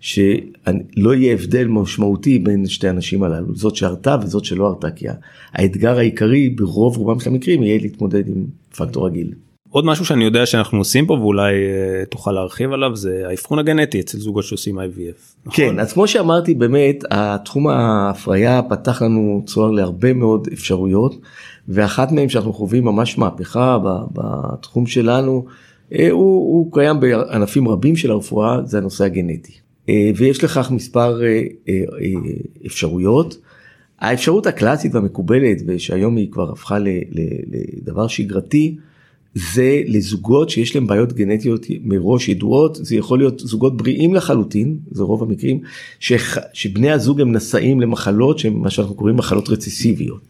שלא 0.00 1.14
יהיה 1.14 1.32
הבדל 1.32 1.66
משמעותי 1.66 2.38
בין 2.38 2.66
שתי 2.66 2.88
הנשים 2.88 3.22
הללו, 3.22 3.54
זאת 3.54 3.76
שהרתה 3.76 4.16
וזאת 4.22 4.44
שלא 4.44 4.66
הרתה, 4.66 4.90
כי 4.90 5.06
האתגר 5.52 5.98
העיקרי 5.98 6.48
ברוב 6.48 6.96
רובם 6.96 7.20
של 7.20 7.30
המקרים 7.30 7.62
יהיה 7.62 7.78
להתמודד 7.78 8.28
עם 8.28 8.44
פקטור 8.76 9.06
הגיל. 9.06 9.32
עוד 9.70 9.84
משהו 9.84 10.04
שאני 10.04 10.24
יודע 10.24 10.46
שאנחנו 10.46 10.78
עושים 10.78 11.06
פה 11.06 11.14
ואולי 11.14 11.52
uh, 11.54 12.08
תוכל 12.08 12.32
להרחיב 12.32 12.72
עליו 12.72 12.96
זה 12.96 13.22
האבחון 13.28 13.58
הגנטי 13.58 14.00
אצל 14.00 14.18
זוגות 14.18 14.44
שעושים 14.44 14.78
IVF. 14.78 15.46
נכון? 15.46 15.56
כן 15.56 15.80
אז 15.80 15.92
כמו 15.92 16.08
שאמרתי 16.08 16.54
באמת 16.54 17.04
התחום 17.10 17.68
ההפריה 17.68 18.62
פתח 18.62 19.02
לנו 19.02 19.42
צוהר 19.46 19.70
להרבה 19.70 20.12
מאוד 20.12 20.48
אפשרויות 20.52 21.14
ואחת 21.68 22.12
מהן 22.12 22.28
שאנחנו 22.28 22.52
חווים 22.52 22.84
ממש 22.84 23.18
מהפכה 23.18 23.78
בתחום 24.12 24.86
שלנו 24.86 25.44
אה, 25.92 26.10
הוא, 26.10 26.56
הוא 26.56 26.72
קיים 26.72 27.00
בענפים 27.00 27.68
רבים 27.68 27.96
של 27.96 28.10
הרפואה 28.10 28.58
זה 28.64 28.78
הנושא 28.78 29.04
הגנטי 29.04 29.52
אה, 29.88 30.10
ויש 30.16 30.44
לכך 30.44 30.70
מספר 30.70 31.20
אפשרויות. 32.66 33.36
האפשרות 33.98 34.46
הקלאסית 34.46 34.94
והמקובלת 34.94 35.62
ושהיום 35.66 36.16
היא 36.16 36.32
כבר 36.32 36.52
הפכה 36.52 36.78
לדבר 36.78 38.06
שגרתי 38.06 38.76
זה 39.36 39.82
לזוגות 39.86 40.50
שיש 40.50 40.74
להם 40.74 40.86
בעיות 40.86 41.12
גנטיות 41.12 41.66
מראש 41.84 42.28
ידועות, 42.28 42.78
זה 42.82 42.96
יכול 42.96 43.18
להיות 43.18 43.38
זוגות 43.38 43.76
בריאים 43.76 44.14
לחלוטין, 44.14 44.78
זה 44.90 45.02
רוב 45.02 45.22
המקרים, 45.22 45.60
ש, 46.00 46.36
שבני 46.52 46.90
הזוג 46.90 47.20
הם 47.20 47.32
נשאים 47.32 47.80
למחלות 47.80 48.38
שהן 48.38 48.52
מה 48.52 48.70
שאנחנו 48.70 48.94
קוראים 48.94 49.16
מחלות 49.16 49.48
רציסיביות. 49.48 50.20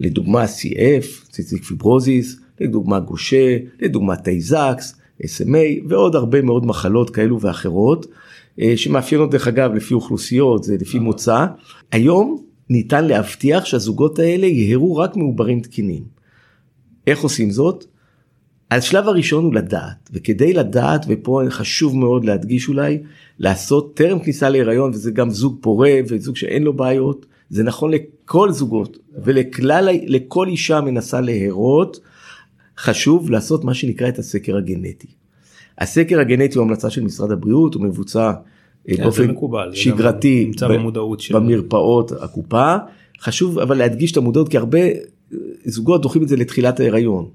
לדוגמה 0.00 0.44
CF, 0.44 1.30
cystic 1.30 1.64
fibrosis, 1.64 2.40
לדוגמה 2.60 3.00
גושה, 3.00 3.56
לדוגמה 3.80 4.16
טיי 4.16 4.52
זקס, 4.52 5.00
SMA 5.22 5.88
ועוד 5.88 6.14
הרבה 6.14 6.42
מאוד 6.42 6.66
מחלות 6.66 7.10
כאלו 7.10 7.40
ואחרות, 7.40 8.06
אה, 8.60 8.72
שמאפיינות 8.76 9.30
דרך 9.30 9.48
אגב 9.48 9.74
לפי 9.74 9.94
אוכלוסיות, 9.94 10.64
זה 10.64 10.76
לפי 10.80 10.98
מוצא. 10.98 11.46
היום 11.92 12.42
ניתן 12.70 13.04
להבטיח 13.04 13.64
שהזוגות 13.64 14.18
האלה 14.18 14.46
יהרו 14.46 14.96
רק 14.96 15.16
מעוברים 15.16 15.60
תקינים. 15.60 16.02
איך 17.06 17.20
עושים 17.20 17.50
זאת? 17.50 17.84
השלב 18.70 19.08
הראשון 19.08 19.44
הוא 19.44 19.54
לדעת 19.54 20.10
וכדי 20.12 20.52
לדעת 20.52 21.06
ופה 21.08 21.42
חשוב 21.48 21.96
מאוד 21.96 22.24
להדגיש 22.24 22.68
אולי 22.68 22.98
לעשות 23.38 23.96
טרם 23.96 24.18
כניסה 24.18 24.48
להיריון 24.48 24.90
וזה 24.90 25.10
גם 25.10 25.30
זוג 25.30 25.58
פורה 25.60 25.92
וזוג 26.08 26.36
שאין 26.36 26.62
לו 26.62 26.72
בעיות 26.72 27.26
זה 27.50 27.62
נכון 27.62 27.90
לכל 27.90 28.52
זוגות 28.52 28.98
ולכלל 29.24 29.88
לכל 30.06 30.48
אישה 30.48 30.80
מנסה 30.80 31.20
להרות 31.20 32.00
חשוב 32.78 33.30
לעשות 33.30 33.64
מה 33.64 33.74
שנקרא 33.74 34.08
את 34.08 34.18
הסקר 34.18 34.56
הגנטי. 34.56 35.06
הסקר 35.78 36.20
הגנטי 36.20 36.58
הוא 36.58 36.64
המלצה 36.64 36.90
של 36.90 37.02
משרד 37.02 37.30
הבריאות 37.30 37.74
הוא 37.74 37.82
מבוצע 37.82 38.32
אה, 38.88 38.96
כן, 38.96 39.02
באופן 39.02 39.30
מקובל, 39.30 39.74
שגרתי 39.74 40.50
במרפאות 41.32 42.12
הקופה 42.12 42.76
חשוב 43.20 43.58
אבל 43.58 43.78
להדגיש 43.78 44.12
את 44.12 44.16
המודעות 44.16 44.48
כי 44.48 44.58
הרבה 44.58 44.78
זוגות 45.64 46.02
דוחים 46.02 46.22
את 46.22 46.28
זה 46.28 46.36
לתחילת 46.36 46.80
ההיריון. 46.80 47.28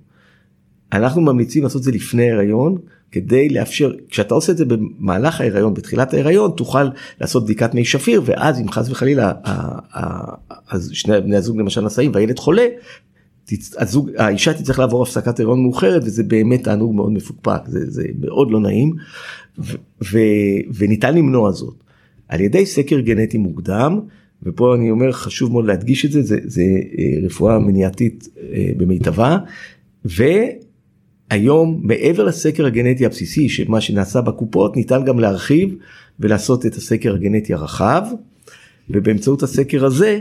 אנחנו 0.96 1.22
ממליצים 1.22 1.64
לעשות 1.64 1.80
את 1.80 1.84
זה 1.84 1.92
לפני 1.92 2.32
הריון 2.32 2.78
כדי 3.12 3.50
לאפשר 3.50 3.94
כשאתה 4.10 4.34
עושה 4.34 4.52
את 4.52 4.58
זה 4.58 4.66
במהלך 4.66 5.42
ההיריון 5.42 5.74
בתחילת 5.74 6.14
ההיריון 6.14 6.52
תוכל 6.58 6.88
לעשות 7.22 7.44
בדיקת 7.44 7.74
מי 7.74 7.86
שפיר 7.86 8.22
ואז 8.26 8.60
אם 8.60 8.72
חס 8.72 8.90
וחלילה 8.90 9.32
אז 10.70 10.90
שני 10.94 11.22
בני 11.22 11.36
הזוג 11.36 11.58
למשל 11.58 11.82
נשאים 11.82 12.12
והילד 12.14 12.40
חולה. 12.40 12.66
הזוג 13.78 14.10
האישה 14.18 14.54
תצטרך 14.54 14.80
לעבור 14.80 15.04
הפסקת 15.04 15.40
הריון 15.40 15.64
מאוחרת 15.64 16.02
וזה 16.06 16.24
באמת 16.24 16.64
תענוג 16.64 16.96
מאוד 16.96 17.12
מפוקפק 17.12 17.62
זה, 17.68 17.92
זה 17.92 18.04
מאוד 18.20 18.52
לא 18.52 18.60
נעים 18.60 18.94
ו, 19.60 19.76
ו, 20.04 20.20
וניתן 20.78 21.16
למנוע 21.16 21.52
זאת 21.52 21.76
על 22.28 22.42
ידי 22.42 22.66
סקר 22.66 23.00
גנטי 23.00 23.38
מוקדם 23.38 24.00
ופה 24.44 24.76
אני 24.76 24.92
אומר 24.92 25.12
חשוב 25.12 25.52
מאוד 25.52 25.66
להדגיש 25.66 26.06
את 26.06 26.12
זה 26.12 26.22
זה, 26.22 26.38
זה 26.44 26.62
אה, 26.62 27.26
רפואה 27.26 27.60
מניעתית 27.60 28.28
אה, 28.54 28.72
במיטבה. 28.78 29.38
ו... 30.06 30.24
היום 31.30 31.80
מעבר 31.84 32.24
לסקר 32.24 32.66
הגנטי 32.66 33.06
הבסיסי 33.06 33.50
שמה 33.50 33.82
שנעשה 33.82 34.22
בקופות 34.22 34.76
ניתן 34.76 35.06
גם 35.06 35.20
להרחיב 35.20 35.76
ולעשות 36.20 36.66
את 36.66 36.76
הסקר 36.76 37.14
הגנטי 37.14 37.54
הרחב 37.54 38.04
ובאמצעות 38.90 39.44
הסקר 39.44 39.86
הזה 39.86 40.20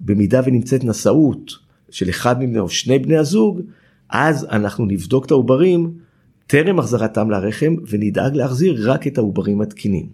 במידה 0.00 0.40
ונמצאת 0.44 0.84
נשאות 0.84 1.52
של 1.90 2.10
אחד 2.10 2.42
מבני 2.42 2.58
או 2.58 2.68
שני 2.68 2.98
בני 2.98 3.16
הזוג 3.16 3.60
אז 4.10 4.46
אנחנו 4.50 4.86
נבדוק 4.86 5.26
את 5.26 5.30
העוברים 5.30 5.92
טרם 6.46 6.78
החזרתם 6.78 7.30
לרחם 7.30 7.74
ונדאג 7.90 8.34
להחזיר 8.34 8.90
רק 8.90 9.06
את 9.06 9.18
העוברים 9.18 9.60
התקינים. 9.60 10.06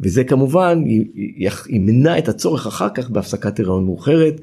וזה 0.00 0.24
כמובן 0.24 0.84
ימנע 1.68 2.18
את 2.18 2.28
הצורך 2.28 2.66
אחר 2.66 2.88
כך 2.94 3.10
בהפסקת 3.10 3.60
הריון 3.60 3.84
מאוחרת 3.84 4.40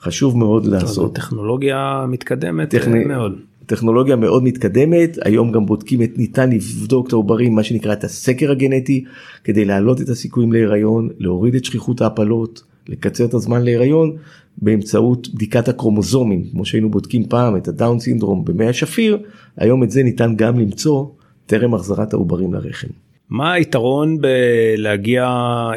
חשוב 0.00 0.38
מאוד 0.38 0.66
לעשות. 0.66 1.14
טכנולוגיה 1.14 2.04
מתקדמת 2.08 2.70
טכני... 2.70 3.04
מאוד. 3.04 3.38
טכנולוגיה 3.68 4.16
מאוד 4.16 4.42
מתקדמת. 4.42 5.18
היום 5.24 5.52
גם 5.52 5.66
בודקים 5.66 6.02
את 6.02 6.18
ניתן 6.18 6.50
לבדוק 6.50 7.08
את 7.08 7.12
העוברים 7.12 7.54
מה 7.54 7.62
שנקרא 7.62 7.92
את 7.92 8.04
הסקר 8.04 8.50
הגנטי 8.50 9.04
כדי 9.44 9.64
להעלות 9.64 10.00
את 10.00 10.08
הסיכויים 10.08 10.52
להיריון 10.52 11.08
להוריד 11.18 11.54
את 11.54 11.64
שכיחות 11.64 12.00
ההפלות 12.00 12.62
לקצר 12.88 13.24
את 13.24 13.34
הזמן 13.34 13.62
להיריון 13.62 14.16
באמצעות 14.58 15.28
בדיקת 15.34 15.68
הקרומוזומים. 15.68 16.44
כמו 16.52 16.64
שהיינו 16.64 16.90
בודקים 16.90 17.28
פעם 17.28 17.56
את 17.56 17.68
הדאון 17.68 18.00
סינדרום 18.00 18.44
במי 18.44 18.66
השפיר 18.66 19.18
היום 19.56 19.82
את 19.82 19.90
זה 19.90 20.02
ניתן 20.02 20.36
גם 20.36 20.58
למצוא 20.58 21.06
טרם 21.46 21.74
החזרת 21.74 22.12
העוברים 22.12 22.54
לרחם. 22.54 22.88
מה 23.30 23.52
היתרון 23.52 24.18
בלהגיע 24.20 25.28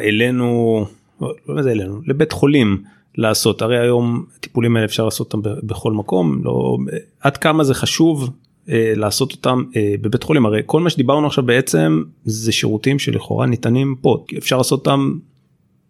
אלינו 0.02 0.84
לא, 1.20 1.32
לא 1.48 1.62
זה 1.62 1.70
אלינו 1.70 2.00
לבית 2.06 2.32
חולים 2.32 2.82
לעשות. 3.16 3.62
הרי 3.62 3.78
היום 3.78 4.24
טיפולים 4.40 4.76
האלה 4.76 4.86
אפשר 4.86 5.04
לעשות 5.04 5.34
אותם 5.34 5.50
בכל 5.62 5.92
מקום 5.92 6.44
לא 6.44 6.78
עד 7.20 7.36
כמה 7.36 7.64
זה 7.64 7.74
חשוב 7.74 8.30
אה, 8.68 8.92
לעשות 8.96 9.32
אותם 9.32 9.62
אה, 9.76 9.94
בבית 10.00 10.22
חולים? 10.22 10.46
הרי 10.46 10.62
כל 10.66 10.80
מה 10.80 10.90
שדיברנו 10.90 11.26
עכשיו 11.26 11.44
בעצם 11.44 12.02
זה 12.24 12.52
שירותים 12.52 12.98
שלכאורה 12.98 13.46
ניתנים 13.46 13.96
פה. 14.00 14.24
אפשר 14.38 14.56
לעשות 14.56 14.78
אותם 14.78 15.12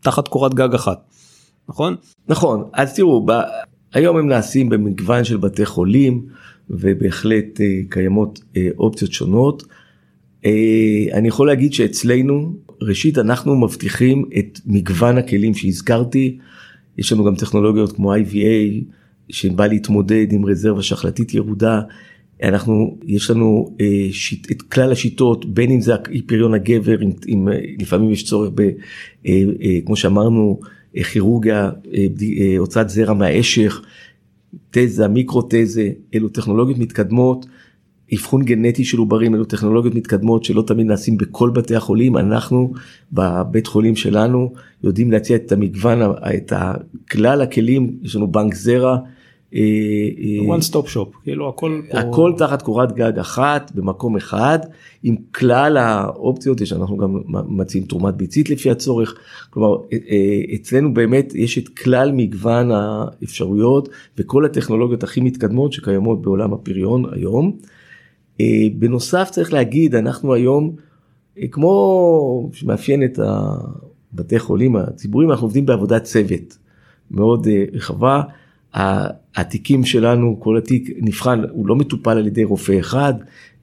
תחת 0.00 0.28
קורת 0.28 0.54
גג 0.54 0.74
אחת 0.74 1.12
נכון? 1.68 1.96
נכון. 2.28 2.64
אז 2.72 2.94
תראו 2.94 3.26
ב... 3.26 3.32
היום 3.94 4.16
הם 4.16 4.28
נעשים 4.28 4.68
במגוון 4.68 5.24
של 5.24 5.36
בתי 5.36 5.66
חולים 5.66 6.26
ובהחלט 6.70 7.60
אה, 7.60 7.66
קיימות 7.88 8.40
אה, 8.56 8.68
אופציות 8.78 9.12
שונות. 9.12 9.62
אה, 10.44 10.50
אני 11.12 11.28
יכול 11.28 11.46
להגיד 11.46 11.72
שאצלנו 11.72 12.54
ראשית 12.82 13.18
אנחנו 13.18 13.56
מבטיחים 13.56 14.24
את 14.38 14.60
מגוון 14.66 15.18
הכלים 15.18 15.54
שהזכרתי. 15.54 16.38
יש 16.98 17.12
לנו 17.12 17.24
גם 17.24 17.34
טכנולוגיות 17.34 17.92
כמו 17.92 18.14
IVA 18.14 18.84
שבא 19.28 19.66
להתמודד 19.66 20.26
עם 20.32 20.46
רזרבה 20.46 20.82
שחלתית 20.82 21.34
ירודה. 21.34 21.80
אנחנו 22.42 22.98
יש 23.06 23.30
לנו 23.30 23.76
אה, 23.80 24.08
שיט, 24.10 24.50
את 24.50 24.62
כלל 24.62 24.92
השיטות 24.92 25.54
בין 25.54 25.70
אם 25.70 25.80
זה 25.80 25.92
פריון 26.26 26.54
הגבר 26.54 27.02
אם, 27.02 27.10
אם 27.28 27.48
לפעמים 27.80 28.10
יש 28.10 28.24
צורך 28.24 28.50
ב, 28.54 28.60
אה, 28.60 29.42
אה, 29.62 29.78
כמו 29.86 29.96
שאמרנו 29.96 30.60
אה, 30.96 31.04
כירורגיה 31.04 31.70
אה, 31.94 32.06
אה, 32.40 32.58
הוצאת 32.58 32.88
זרע 32.88 33.14
מהאשך 33.14 33.82
תזה 34.70 35.08
מיקרו 35.08 35.42
תזה 35.50 35.90
אלו 36.14 36.28
טכנולוגיות 36.28 36.78
מתקדמות 36.78 37.46
אבחון 38.14 38.42
גנטי 38.42 38.84
של 38.84 38.98
עוברים 38.98 39.34
אלו 39.34 39.44
טכנולוגיות 39.44 39.94
מתקדמות 39.94 40.44
שלא 40.44 40.62
תמיד 40.62 40.86
נעשים 40.86 41.16
בכל 41.16 41.50
בתי 41.50 41.76
החולים 41.76 42.16
אנחנו 42.16 42.72
בבית 43.12 43.66
חולים 43.66 43.96
שלנו 43.96 44.52
יודעים 44.84 45.12
להציע 45.12 45.36
את 45.36 45.52
המגוון 45.52 45.98
את 46.36 46.52
כלל 47.10 47.40
הכלים 47.40 47.96
יש 48.02 48.16
לנו 48.16 48.32
בנק 48.32 48.54
זרע. 48.54 48.96
אה, 49.54 49.60
אה, 50.50 50.56
one 50.56 50.60
stop 50.70 50.94
shop 50.94 51.22
כאילו 51.22 51.48
הכל 51.48 51.80
פה... 51.90 51.98
הכל 51.98 52.32
תחת 52.36 52.62
קורת 52.62 52.92
גג 52.92 53.18
אחת 53.18 53.72
במקום 53.74 54.16
אחד 54.16 54.58
עם 55.02 55.16
כלל 55.34 55.76
האופציות 55.76 56.60
יש 56.60 56.72
אנחנו 56.72 56.96
גם 56.96 57.20
מציעים 57.48 57.86
תרומת 57.86 58.14
ביצית 58.14 58.50
לפי 58.50 58.70
הצורך 58.70 59.14
כלומר 59.50 59.76
אה, 59.92 60.54
אצלנו 60.54 60.94
באמת 60.94 61.34
יש 61.34 61.58
את 61.58 61.68
כלל 61.68 62.12
מגוון 62.12 62.70
האפשרויות 62.70 63.88
וכל 64.18 64.44
הטכנולוגיות 64.44 65.02
הכי 65.02 65.20
מתקדמות 65.20 65.72
שקיימות 65.72 66.22
בעולם 66.22 66.52
הפריון 66.52 67.04
היום. 67.12 67.56
אה, 68.40 68.66
בנוסף 68.78 69.28
צריך 69.30 69.52
להגיד 69.52 69.94
אנחנו 69.94 70.34
היום 70.34 70.76
אה, 71.38 71.48
כמו 71.50 72.50
שמאפיין 72.52 73.04
את 73.04 73.18
הבתי 73.18 74.38
חולים 74.38 74.76
הציבוריים 74.76 75.30
אנחנו 75.30 75.46
עובדים 75.46 75.66
בעבודת 75.66 76.04
צוות 76.04 76.58
מאוד 77.10 77.46
אה, 77.46 77.64
רחבה. 77.72 78.22
התיקים 79.34 79.84
שלנו 79.84 80.40
כל 80.40 80.56
התיק 80.56 80.90
נבחן 81.00 81.42
הוא 81.50 81.66
לא 81.66 81.76
מטופל 81.76 82.10
על 82.10 82.26
ידי 82.26 82.44
רופא 82.44 82.80
אחד 82.80 83.14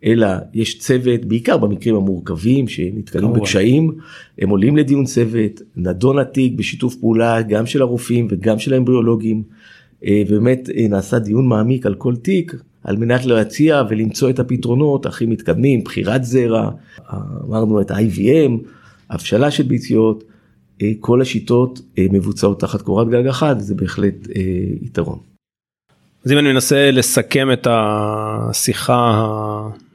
אלא 0.04 0.28
יש 0.54 0.80
צוות 0.80 1.26
בעיקר 1.26 1.58
במקרים 1.58 1.96
המורכבים 1.96 2.68
שנתקלים 2.68 3.34
בקשיים 3.34 3.92
הם 4.40 4.50
עולים 4.50 4.78
לדיון 4.78 5.06
צוות 5.06 5.62
נדון 5.76 6.20
התיק 6.20 6.54
בשיתוף 6.54 6.96
פעולה 6.96 7.42
גם 7.42 7.66
של 7.66 7.82
הרופאים 7.82 8.28
וגם 8.30 8.60
של 8.60 8.74
האמבריאולוגים. 8.74 9.44
באמת 10.02 10.70
נעשה 10.90 11.20
דיון 11.20 11.48
מעמיק 11.48 11.86
על 11.86 11.96
כל 11.96 12.16
תיק 12.16 12.56
על 12.84 12.98
מנת 12.98 13.26
להציע 13.26 13.84
ולמצוא 13.90 14.30
את 14.30 14.40
הפתרונות 14.40 15.06
הכי 15.06 15.26
מתקדמים, 15.26 15.84
בחירת 15.84 16.24
זרע, 16.24 16.72
אמרנו 17.48 17.82
את 17.82 17.92
ה-IVM, 17.92 18.52
הבשלה 19.10 19.52
של 19.52 19.64
ביציות, 19.64 20.24
אה, 20.82 20.92
כל 21.00 21.22
השיטות 21.22 21.80
אה, 21.98 22.06
מבוצעות 22.12 22.60
תחת 22.60 22.82
קורת 22.82 23.10
גג 23.10 23.28
אחת, 23.28 23.60
זה 23.60 23.76
בהחלט 23.76 24.16
אה, 24.36 24.42
יתרון. 24.82 25.18
אז 26.26 26.32
אם 26.32 26.38
אני 26.38 26.54
מנסה 26.54 26.92
לסכם 26.92 27.52
את 27.52 27.68
השיחה 27.70 29.12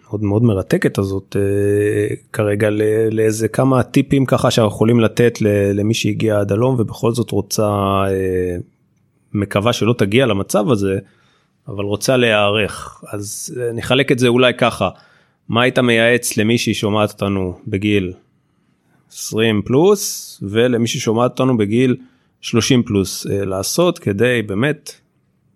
המאוד 0.07 0.23
מאוד 0.23 0.43
מרתקת 0.43 0.99
הזאת 0.99 1.37
כרגע 2.33 2.69
לאיזה 3.11 3.49
כמה 3.49 3.83
טיפים 3.83 4.27
ככה 4.27 4.51
שאנחנו 4.51 4.75
יכולים 4.75 5.01
לתת 5.01 5.39
למי 5.75 5.95
שהגיע 5.95 6.41
עד 6.41 6.53
הלום 6.53 6.77
ובכל 6.79 7.13
זאת 7.13 7.31
רוצה 7.31 8.05
מקווה 9.33 9.73
שלא 9.73 9.95
תגיע 9.99 10.27
למצב 10.27 10.71
הזה. 10.71 10.99
אבל 11.69 11.85
רוצה 11.85 12.17
להיערך 12.17 13.05
אז 13.13 13.55
נחלק 13.75 14.13
את 14.13 14.19
זה 14.19 14.29
אולי 14.29 14.55
ככה 14.55 14.89
מה 15.49 15.63
היית 15.63 15.79
מייעץ 15.79 16.37
למי 16.37 16.59
ששומעת 16.59 17.11
אותנו 17.11 17.59
בגיל 17.67 18.13
20 19.13 19.63
פלוס 19.63 20.41
ולמי 20.43 20.87
ששומעת 20.87 21.31
אותנו 21.31 21.57
בגיל 21.57 21.97
30 22.41 22.83
פלוס 22.83 23.27
אה, 23.27 23.45
לעשות 23.45 23.99
כדי 23.99 24.43
באמת 24.47 24.93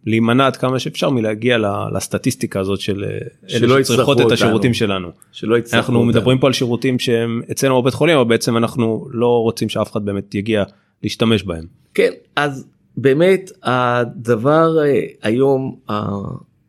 להימנע 0.06 0.46
עד 0.46 0.56
כמה 0.56 0.78
שאפשר 0.78 1.10
מלהגיע 1.10 1.58
לסטטיסטיקה 1.94 2.60
הזאת 2.60 2.80
של 2.80 3.04
אה, 3.04 3.56
אלה 3.56 3.84
שצריכות 3.84 4.20
את 4.20 4.32
השירותים 4.32 4.74
שלנו. 4.74 5.10
שלא 5.32 5.56
אנחנו 5.72 5.94
אותנו. 5.94 6.04
מדברים 6.04 6.38
פה 6.38 6.46
על 6.46 6.52
שירותים 6.52 6.98
שהם 6.98 7.42
אצלנו 7.50 7.82
בבית 7.82 7.94
חולים 7.94 8.16
אבל 8.16 8.28
בעצם 8.28 8.56
אנחנו 8.56 9.08
לא 9.10 9.42
רוצים 9.42 9.68
שאף 9.68 9.92
אחד 9.92 10.04
באמת 10.04 10.34
יגיע 10.34 10.64
להשתמש 11.02 11.42
בהם. 11.42 11.64
כן 11.94 12.12
אז 12.36 12.66
באמת 13.00 13.50
הדבר 13.62 14.78
אה, 14.84 15.00
היום 15.22 15.76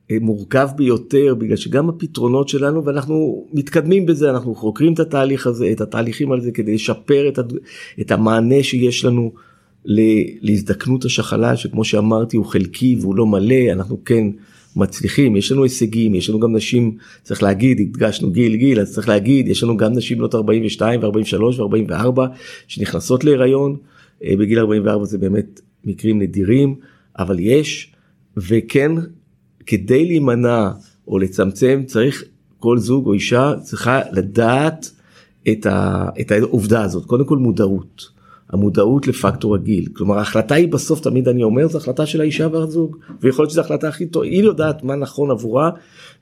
המורכב 0.09 0.69
ביותר 0.75 1.35
בגלל 1.37 1.55
שגם 1.55 1.89
הפתרונות 1.89 2.49
שלנו 2.49 2.85
ואנחנו 2.85 3.45
מתקדמים 3.53 4.05
בזה 4.05 4.29
אנחנו 4.29 4.55
חוקרים 4.55 4.93
את 4.93 4.99
התהליך 4.99 5.47
הזה 5.47 5.71
את 5.71 5.81
התהליכים 5.81 6.31
על 6.31 6.41
זה 6.41 6.51
כדי 6.51 6.75
לשפר 6.75 7.29
את, 7.29 7.37
הד... 7.37 7.53
את 8.01 8.11
המענה 8.11 8.63
שיש 8.63 9.05
לנו 9.05 9.31
להזדקנות 10.41 11.05
השחלה 11.05 11.57
שכמו 11.57 11.83
שאמרתי 11.83 12.37
הוא 12.37 12.45
חלקי 12.45 12.97
והוא 13.01 13.15
לא 13.15 13.25
מלא 13.25 13.71
אנחנו 13.71 14.03
כן 14.05 14.27
מצליחים. 14.75 15.35
יש 15.35 15.51
לנו 15.51 15.63
הישגים 15.63 16.15
יש 16.15 16.29
לנו 16.29 16.39
גם 16.39 16.55
נשים 16.55 16.97
צריך 17.23 17.43
להגיד 17.43 17.79
הדגשנו 17.79 18.31
גיל 18.31 18.55
גיל 18.55 18.79
אז 18.79 18.93
צריך 18.93 19.09
להגיד 19.09 19.47
יש 19.47 19.63
לנו 19.63 19.77
גם 19.77 19.93
נשים 19.93 20.17
בנות 20.17 20.35
42 20.35 21.01
ו43 21.01 21.05
ו44 21.59 22.21
שנכנסות 22.67 23.23
להיריון 23.23 23.75
אה, 24.23 24.33
בגיל 24.39 24.59
44 24.59 25.05
זה 25.05 25.17
באמת 25.17 25.61
מקרים 25.85 26.21
נדירים, 26.21 26.75
אבל 27.19 27.39
יש, 27.39 27.93
וכן, 28.37 28.91
כדי 29.65 30.05
להימנע 30.05 30.71
או 31.07 31.19
לצמצם, 31.19 31.81
צריך 31.85 32.23
כל 32.59 32.77
זוג 32.77 33.05
או 33.05 33.13
אישה 33.13 33.53
צריכה 33.61 34.01
לדעת 34.11 34.91
את, 35.51 35.65
ה, 35.65 36.05
את 36.21 36.31
העובדה 36.31 36.83
הזאת, 36.83 37.05
קודם 37.05 37.25
כל 37.25 37.37
מודעות. 37.37 38.19
המודעות 38.49 39.07
לפקטור 39.07 39.55
הגיל 39.55 39.85
כלומר 39.93 40.17
ההחלטה 40.17 40.55
היא 40.55 40.67
בסוף 40.67 40.99
תמיד 40.99 41.27
אני 41.27 41.43
אומר 41.43 41.67
זו 41.67 41.77
החלטה 41.77 42.05
של 42.05 42.21
האישה 42.21 42.47
והזוג 42.47 42.97
ויכול 43.21 43.43
להיות 43.43 43.51
שזו 43.51 43.61
החלטה 43.61 43.87
הכי 43.87 44.05
טובה 44.05 44.25
היא 44.25 44.43
יודעת 44.43 44.83
מה 44.83 44.95
נכון 44.95 45.31
עבורה 45.31 45.69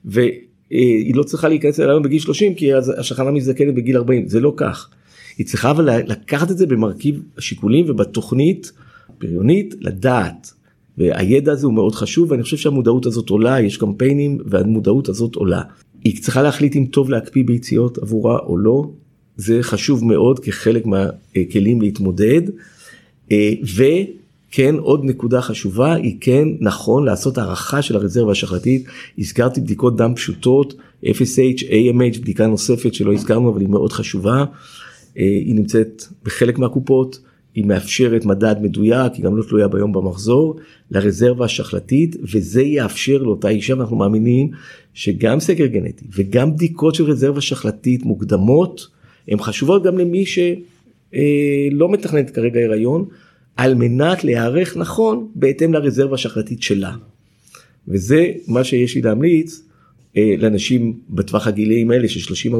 והיא 0.04 1.14
לא 1.14 1.22
צריכה 1.22 1.48
להיכנס 1.48 1.80
אלינו 1.80 2.02
בגיל 2.02 2.18
30 2.18 2.54
כי 2.54 2.74
השחנה 2.74 3.30
מזדקנת 3.30 3.74
בגיל 3.74 3.96
40 3.96 4.28
זה 4.28 4.40
לא 4.40 4.52
כך. 4.56 4.90
היא 5.38 5.46
צריכה 5.46 5.70
אבל 5.70 5.90
לקחת 6.06 6.50
את 6.50 6.58
זה 6.58 6.66
במרכיב 6.66 7.22
השיקולים 7.38 7.84
ובתוכנית 7.88 8.72
פריונית 9.18 9.74
לדעת. 9.80 10.52
והידע 10.98 11.52
הזה 11.52 11.66
הוא 11.66 11.74
מאוד 11.74 11.94
חשוב 11.94 12.30
ואני 12.30 12.42
חושב 12.42 12.56
שהמודעות 12.56 13.06
הזאת 13.06 13.30
עולה 13.30 13.60
יש 13.60 13.76
קמפיינים 13.76 14.38
והמודעות 14.44 15.08
הזאת 15.08 15.34
עולה. 15.34 15.62
היא 16.04 16.22
צריכה 16.22 16.42
להחליט 16.42 16.76
אם 16.76 16.86
טוב 16.90 17.10
להקפיא 17.10 17.44
ביציות 17.44 17.98
עבורה 17.98 18.38
או 18.38 18.58
לא 18.58 18.90
זה 19.36 19.58
חשוב 19.62 20.04
מאוד 20.04 20.38
כחלק 20.38 20.86
מהכלים 20.86 21.80
להתמודד. 21.80 22.42
כן 24.50 24.74
עוד 24.74 25.04
נקודה 25.04 25.40
חשובה 25.40 25.94
היא 25.94 26.16
כן 26.20 26.48
נכון 26.60 27.04
לעשות 27.04 27.38
הערכה 27.38 27.82
של 27.82 27.96
הרזרבה 27.96 28.32
השחלתית 28.32 28.84
הזכרתי 29.18 29.60
בדיקות 29.60 29.96
דם 29.96 30.14
פשוטות 30.14 30.74
FSH 31.04 31.62
AMH 31.62 32.20
בדיקה 32.20 32.46
נוספת 32.46 32.94
שלא 32.94 33.12
הזכרנו 33.12 33.50
אבל 33.50 33.60
היא 33.60 33.68
מאוד 33.68 33.92
חשובה 33.92 34.44
אה, 35.18 35.24
היא 35.24 35.54
נמצאת 35.54 36.02
בחלק 36.24 36.58
מהקופות 36.58 37.18
היא 37.54 37.64
מאפשרת 37.64 38.24
מדד 38.24 38.56
מדויק 38.62 39.12
היא 39.12 39.24
גם 39.24 39.36
לא 39.36 39.42
תלויה 39.42 39.68
ביום 39.68 39.92
במחזור 39.92 40.56
לרזרבה 40.90 41.44
השחלתית 41.44 42.16
וזה 42.32 42.62
יאפשר 42.62 43.22
לאותה 43.22 43.48
אישה 43.48 43.74
ואנחנו 43.76 43.96
מאמינים 43.96 44.50
שגם 44.94 45.40
סקר 45.40 45.66
גנטי 45.66 46.04
וגם 46.16 46.54
בדיקות 46.54 46.94
של 46.94 47.04
רזרבה 47.04 47.40
שחלתית 47.40 48.02
מוקדמות 48.02 48.88
הן 49.28 49.38
חשובות 49.38 49.82
גם 49.82 49.98
למי 49.98 50.24
שלא 50.26 51.88
מתכננת 51.92 52.30
כרגע 52.30 52.60
הריון. 52.60 53.08
על 53.58 53.74
מנת 53.74 54.24
להיערך 54.24 54.76
נכון 54.76 55.28
בהתאם 55.34 55.74
לרזרבה 55.74 56.14
השחלתית 56.14 56.62
שלה. 56.62 56.92
וזה 57.88 58.26
מה 58.48 58.64
שיש 58.64 58.94
לי 58.94 59.02
להמליץ 59.02 59.62
אה, 60.16 60.34
לאנשים 60.38 61.00
בטווח 61.10 61.46
הגילאים 61.46 61.90
האלה 61.90 62.08
של 62.08 62.34
30-40 62.34 62.54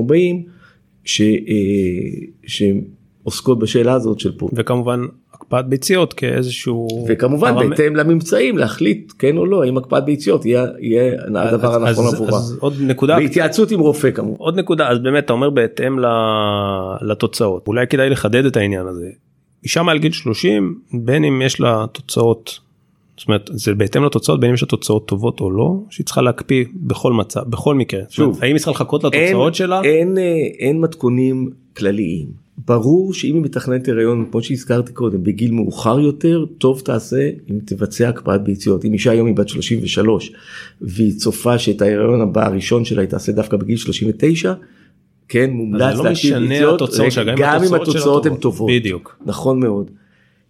ש, 1.05 1.20
אה, 1.20 2.66
שעוסקות 3.28 3.58
בשאלה 3.58 3.92
הזאת 3.92 4.20
של 4.20 4.32
פה. 4.32 4.48
וכמובן 4.52 5.00
הקפאת 5.34 5.68
ביציות 5.68 6.12
כאיזשהו 6.12 6.88
וכמובן 7.08 7.54
פרמ... 7.54 7.70
בהתאם 7.70 7.96
לממצאים 7.96 8.58
להחליט 8.58 9.12
כן 9.18 9.36
או 9.36 9.46
לא 9.46 9.64
האם 9.64 9.76
הקפאת 9.76 10.04
ביציות 10.04 10.46
יהיה, 10.46 10.66
יהיה 10.80 11.14
הדבר 11.34 11.88
אז, 11.88 11.98
הנכון 11.98 12.14
עבורה. 12.14 12.40
עוד 12.60 12.74
נקודה 12.80 13.16
בהתייעצות 13.16 13.70
עם 13.70 13.80
רופא 13.80 14.10
כמובן. 14.10 14.36
עוד 14.38 14.58
נקודה 14.58 14.88
אז 14.88 14.98
באמת 14.98 15.24
אתה 15.24 15.32
אומר 15.32 15.50
בהתאם 15.50 15.96
לתוצאות 17.02 17.66
אולי 17.66 17.86
כדאי 17.86 18.10
לחדד 18.10 18.44
את 18.44 18.56
העניין 18.56 18.86
הזה 18.86 19.08
אישה 19.64 19.82
מעל 19.82 19.98
גיל 19.98 20.12
30 20.12 20.78
בין 20.92 21.24
אם 21.24 21.42
יש 21.42 21.60
לה 21.60 21.84
תוצאות. 21.92 22.58
זאת 23.16 23.28
אומרת 23.28 23.50
זה 23.52 23.74
בהתאם 23.74 24.04
לתוצאות 24.04 24.40
בין 24.40 24.48
אם 24.48 24.54
יש 24.54 24.62
לה 24.62 24.68
תוצאות 24.68 25.08
טובות 25.08 25.40
או 25.40 25.50
לא 25.50 25.74
שהיא 25.90 26.04
צריכה 26.04 26.22
להקפיא 26.22 26.64
בכל 26.74 27.12
מצב 27.12 27.40
בכל 27.46 27.74
מקרה. 27.74 28.00
שוב 28.08 28.26
אומרת, 28.26 28.42
האם 28.42 28.50
היא 28.50 28.56
צריכה 28.56 28.70
לחכות 28.70 29.04
לתוצאות 29.04 29.46
אין, 29.46 29.54
שלה? 29.54 29.80
אין, 29.84 30.18
אין, 30.18 30.52
אין 30.58 30.80
מתכונים 30.80 31.50
כלליים. 31.76 32.47
ברור 32.66 33.14
שאם 33.14 33.35
היא 33.35 33.42
מתכננת 33.42 33.88
הריון 33.88 34.27
כמו 34.31 34.42
שהזכרתי 34.42 34.92
קודם 34.92 35.23
בגיל 35.23 35.51
מאוחר 35.51 36.01
יותר 36.01 36.44
טוב 36.59 36.81
תעשה 36.85 37.31
אם 37.51 37.59
תבצע 37.64 38.09
הקפאת 38.09 38.42
ביציות 38.42 38.85
אם 38.85 38.92
אישה 38.92 39.11
היום 39.11 39.27
היא 39.27 39.37
בת 39.37 39.49
33 39.49 40.33
והיא 40.81 41.16
צופה 41.16 41.59
שאת 41.59 41.83
ההריון 41.83 42.21
הבא 42.21 42.47
הראשון 42.47 42.85
שלה 42.85 43.01
היא 43.01 43.09
תעשה 43.09 43.33
דווקא 43.33 43.57
בגיל 43.57 43.77
39 43.77 44.55
כן 45.29 45.51
מומלץ 45.51 45.97
לא 45.97 46.11
משנה 46.11 46.75
התוצאות 46.75 47.12
שלה, 47.12 47.35
גם 47.37 47.64
אם 47.64 47.75
התוצאות 47.75 48.27
הן 48.27 48.37
טובות. 48.37 48.71
בדיוק. 48.71 49.18
נכון 49.27 49.61
מאוד. 49.61 49.90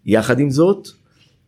יחד 0.06 0.40
עם 0.40 0.50
זאת, 0.50 0.88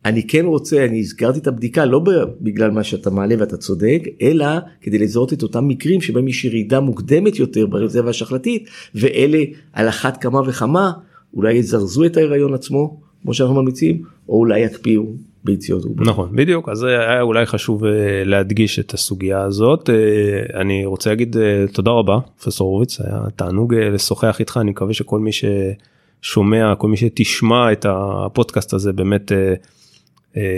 אני 0.05 0.27
כן 0.27 0.45
רוצה, 0.45 0.85
אני 0.85 0.99
הזכרתי 0.99 1.39
את 1.39 1.47
הבדיקה 1.47 1.85
לא 1.85 2.01
בגלל 2.41 2.71
מה 2.71 2.83
שאתה 2.83 3.09
מעלה 3.09 3.35
ואתה 3.39 3.57
צודק, 3.57 4.01
אלא 4.21 4.45
כדי 4.81 4.97
לזהות 4.97 5.33
את 5.33 5.43
אותם 5.43 5.67
מקרים 5.67 6.01
שבהם 6.01 6.27
יש 6.27 6.45
ירידה 6.45 6.79
מוקדמת 6.79 7.39
יותר 7.39 7.65
ברזרבה 7.65 8.09
השחלתית, 8.09 8.69
ואלה 8.95 9.43
על 9.73 9.89
אחת 9.89 10.21
כמה 10.21 10.41
וכמה, 10.45 10.91
אולי 11.33 11.53
יזרזו 11.53 12.05
את 12.05 12.17
ההיריון 12.17 12.53
עצמו, 12.53 13.01
כמו 13.23 13.33
שאנחנו 13.33 13.55
ממליצים, 13.55 14.01
או 14.29 14.39
אולי 14.39 14.59
יקפיאו 14.59 15.03
ביציות 15.43 15.83
עובר. 15.83 16.03
נכון 16.03 16.35
בדיוק. 16.35 16.69
אז 16.69 16.83
היה 16.83 17.21
אולי 17.21 17.45
חשוב 17.45 17.85
אה, 17.85 17.91
להדגיש 18.25 18.79
את 18.79 18.93
הסוגיה 18.93 19.41
הזאת. 19.41 19.89
אה, 19.89 20.61
אני 20.61 20.85
רוצה 20.85 21.09
להגיד 21.09 21.37
אה, 21.37 21.65
תודה 21.73 21.91
רבה 21.91 22.19
פרופסור 22.19 22.67
הורוביץ 22.67 23.01
היה 23.01 23.19
תענוג 23.35 23.75
לשוחח 23.75 24.39
איתך. 24.39 24.57
אני 24.61 24.71
מקווה 24.71 24.93
שכל 24.93 25.19
מי 25.19 25.31
ששומע 25.31 26.75
כל 26.75 26.87
מי 26.87 26.97
שתשמע 26.97 27.71
את 27.71 27.85
הפודקאסט 27.89 28.73
הזה 28.73 28.93
באמת 28.93 29.31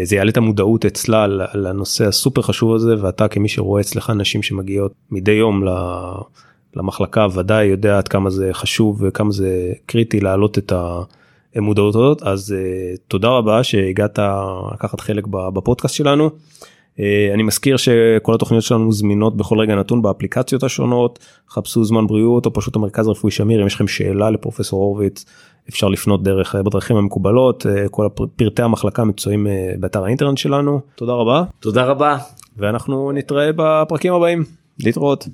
זה 0.03 0.15
יעלה 0.15 0.29
את 0.29 0.37
המודעות 0.37 0.85
אצלה 0.85 1.27
לנושא 1.53 2.07
הסופר 2.07 2.41
חשוב 2.41 2.75
הזה 2.75 2.95
ואתה 3.01 3.27
כמי 3.27 3.49
שרואה 3.49 3.81
אצלך 3.81 4.09
נשים 4.09 4.43
שמגיעות 4.43 4.93
מדי 5.11 5.31
יום 5.31 5.63
למחלקה 6.75 7.27
ודאי 7.33 7.65
יודע 7.65 7.97
עד 7.97 8.07
כמה 8.07 8.29
זה 8.29 8.49
חשוב 8.53 9.01
וכמה 9.03 9.31
זה 9.31 9.73
קריטי 9.85 10.19
להעלות 10.19 10.57
את 10.57 10.71
ה... 10.71 11.01
מודעות 11.61 11.95
הזאת 11.95 12.21
אז 12.23 12.55
uh, 12.57 12.97
תודה 13.07 13.29
רבה 13.29 13.63
שהגעת 13.63 14.19
לקחת 14.73 14.99
חלק 14.99 15.27
בפודקאסט 15.27 15.95
שלנו. 15.95 16.29
Uh, 16.97 16.99
אני 17.33 17.43
מזכיר 17.43 17.77
שכל 17.77 18.35
התוכניות 18.35 18.63
שלנו 18.63 18.91
זמינות 18.91 19.37
בכל 19.37 19.59
רגע 19.59 19.75
נתון 19.75 20.01
באפליקציות 20.01 20.63
השונות 20.63 21.19
חפשו 21.49 21.83
זמן 21.83 22.07
בריאות 22.07 22.45
או 22.45 22.53
פשוט 22.53 22.75
המרכז 22.75 23.07
הרפואי 23.07 23.31
שמיר 23.31 23.61
אם 23.61 23.67
יש 23.67 23.75
לכם 23.75 23.87
שאלה 23.87 24.29
לפרופסור 24.29 24.79
הורוביץ 24.79 25.25
אפשר 25.69 25.87
לפנות 25.87 26.23
דרך 26.23 26.55
אה, 26.55 26.63
בדרכים 26.63 26.95
המקובלות 26.95 27.65
uh, 27.65 27.89
כל 27.89 28.07
פרטי 28.35 28.61
המחלקה 28.61 29.03
מצויים 29.03 29.47
uh, 29.47 29.79
באתר 29.79 30.03
האינטרנט 30.03 30.37
שלנו. 30.37 30.81
תודה 30.95 31.13
רבה. 31.13 31.43
תודה 31.59 31.83
רבה. 31.85 32.17
ואנחנו 32.57 33.11
נתראה 33.11 33.49
בפרקים 33.55 34.13
הבאים. 34.13 34.43
להתראות. 34.79 35.27